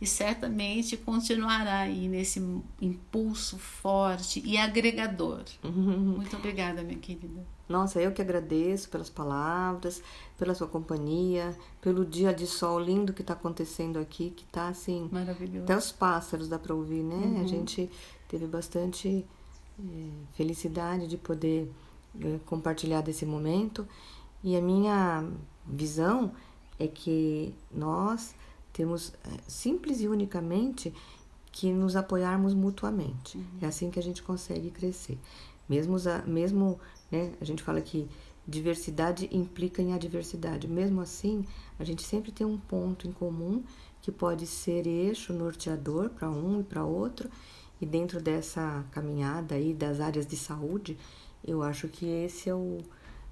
e 0.02 0.08
certamente 0.08 0.96
continuará 0.96 1.80
aí 1.80 2.08
nesse 2.08 2.42
impulso 2.82 3.58
forte 3.58 4.42
e 4.46 4.58
agregador. 4.58 5.44
Muito 5.64 6.36
obrigada, 6.38 6.82
minha 6.84 6.98
querida. 6.98 7.46
Nossa, 7.70 8.02
eu 8.02 8.12
que 8.12 8.22
agradeço 8.22 8.90
pelas 8.90 9.12
palavras, 9.12 10.02
pela 10.40 10.56
sua 10.56 10.68
companhia, 10.68 11.56
pelo 11.80 12.04
dia 12.04 12.34
de 12.34 12.48
sol 12.48 12.80
lindo 12.80 13.14
que 13.14 13.22
está 13.22 13.34
acontecendo 13.34 14.00
aqui, 14.00 14.32
que 14.32 14.44
está 14.44 14.70
assim. 14.70 15.08
Maravilhoso. 15.12 15.66
Até 15.66 15.78
os 15.78 15.92
pássaros 15.92 16.48
dá 16.48 16.58
para 16.58 16.74
ouvir, 16.74 17.04
né? 17.04 17.16
Uhum. 17.16 17.42
A 17.44 17.48
gente 17.48 17.88
teve 18.28 18.48
bastante 18.48 19.24
é, 19.80 20.10
felicidade 20.34 21.08
de 21.08 21.16
poder 21.16 21.72
é, 22.20 22.40
compartilhar 22.48 23.02
desse 23.02 23.24
momento. 23.24 23.88
E 24.44 24.58
a 24.58 24.62
minha 24.62 25.30
visão 25.68 26.32
é 26.80 26.88
que 26.88 27.54
nós 27.72 28.34
temos 28.74 29.14
é, 29.26 29.30
simples 29.48 30.02
e 30.02 30.08
unicamente 30.08 30.92
que 31.52 31.72
nos 31.72 31.96
apoiarmos 31.96 32.56
mutuamente. 32.56 33.38
Uhum. 33.38 33.46
É 33.62 33.68
assim 33.68 33.92
que 33.92 34.00
a 34.00 34.04
gente 34.04 34.24
consegue 34.24 34.72
crescer. 34.72 35.20
Mesmo, 35.68 35.98
mesmo 36.26 36.80
né? 37.12 37.32
A 37.40 37.46
gente 37.46 37.64
fala 37.64 37.82
que 37.82 38.08
diversidade 38.48 39.30
implica 39.32 39.82
em 39.82 39.94
adversidade. 39.94 40.68
Mesmo 40.68 41.02
assim, 41.02 41.46
a 41.78 41.84
gente 41.84 42.04
sempre 42.04 42.32
tem 42.32 42.46
um 42.46 42.58
ponto 42.58 43.08
em 43.08 43.12
comum 43.12 43.64
que 44.02 44.12
pode 44.12 44.48
ser 44.48 44.88
eixo 44.88 45.34
norteador 45.34 46.10
para 46.10 46.30
um 46.30 46.62
e 46.62 46.64
para 46.64 46.84
outro. 46.84 47.30
E 47.82 47.86
dentro 47.86 48.20
dessa 48.20 48.84
caminhada 48.92 49.56
aí 49.56 49.74
das 49.74 50.02
áreas 50.02 50.26
de 50.26 50.36
saúde, 50.36 50.98
eu 51.46 51.64
acho 51.64 51.88
que 51.88 52.06
esse 52.06 52.50
é 52.50 52.56
o, 52.56 52.80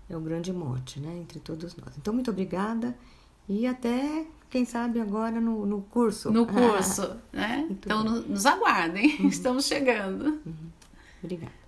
é 0.10 0.16
o 0.16 0.22
grande 0.22 0.54
mote, 0.54 1.00
né? 1.00 1.18
Entre 1.18 1.40
todos 1.40 1.76
nós. 1.76 1.98
Então, 1.98 2.14
muito 2.14 2.32
obrigada 2.32 2.96
e 3.50 3.66
até, 3.66 4.26
quem 4.50 4.66
sabe, 4.66 5.00
agora 5.00 5.40
no, 5.40 5.66
no 5.66 5.82
curso. 5.82 6.32
No 6.32 6.46
curso, 6.48 7.16
né? 7.32 7.66
então, 7.70 8.04
nos 8.04 8.46
aguardem. 8.46 9.18
Uhum. 9.20 9.28
Estamos 9.28 9.66
chegando. 9.66 10.40
Uhum. 10.46 10.72
Obrigada. 11.24 11.67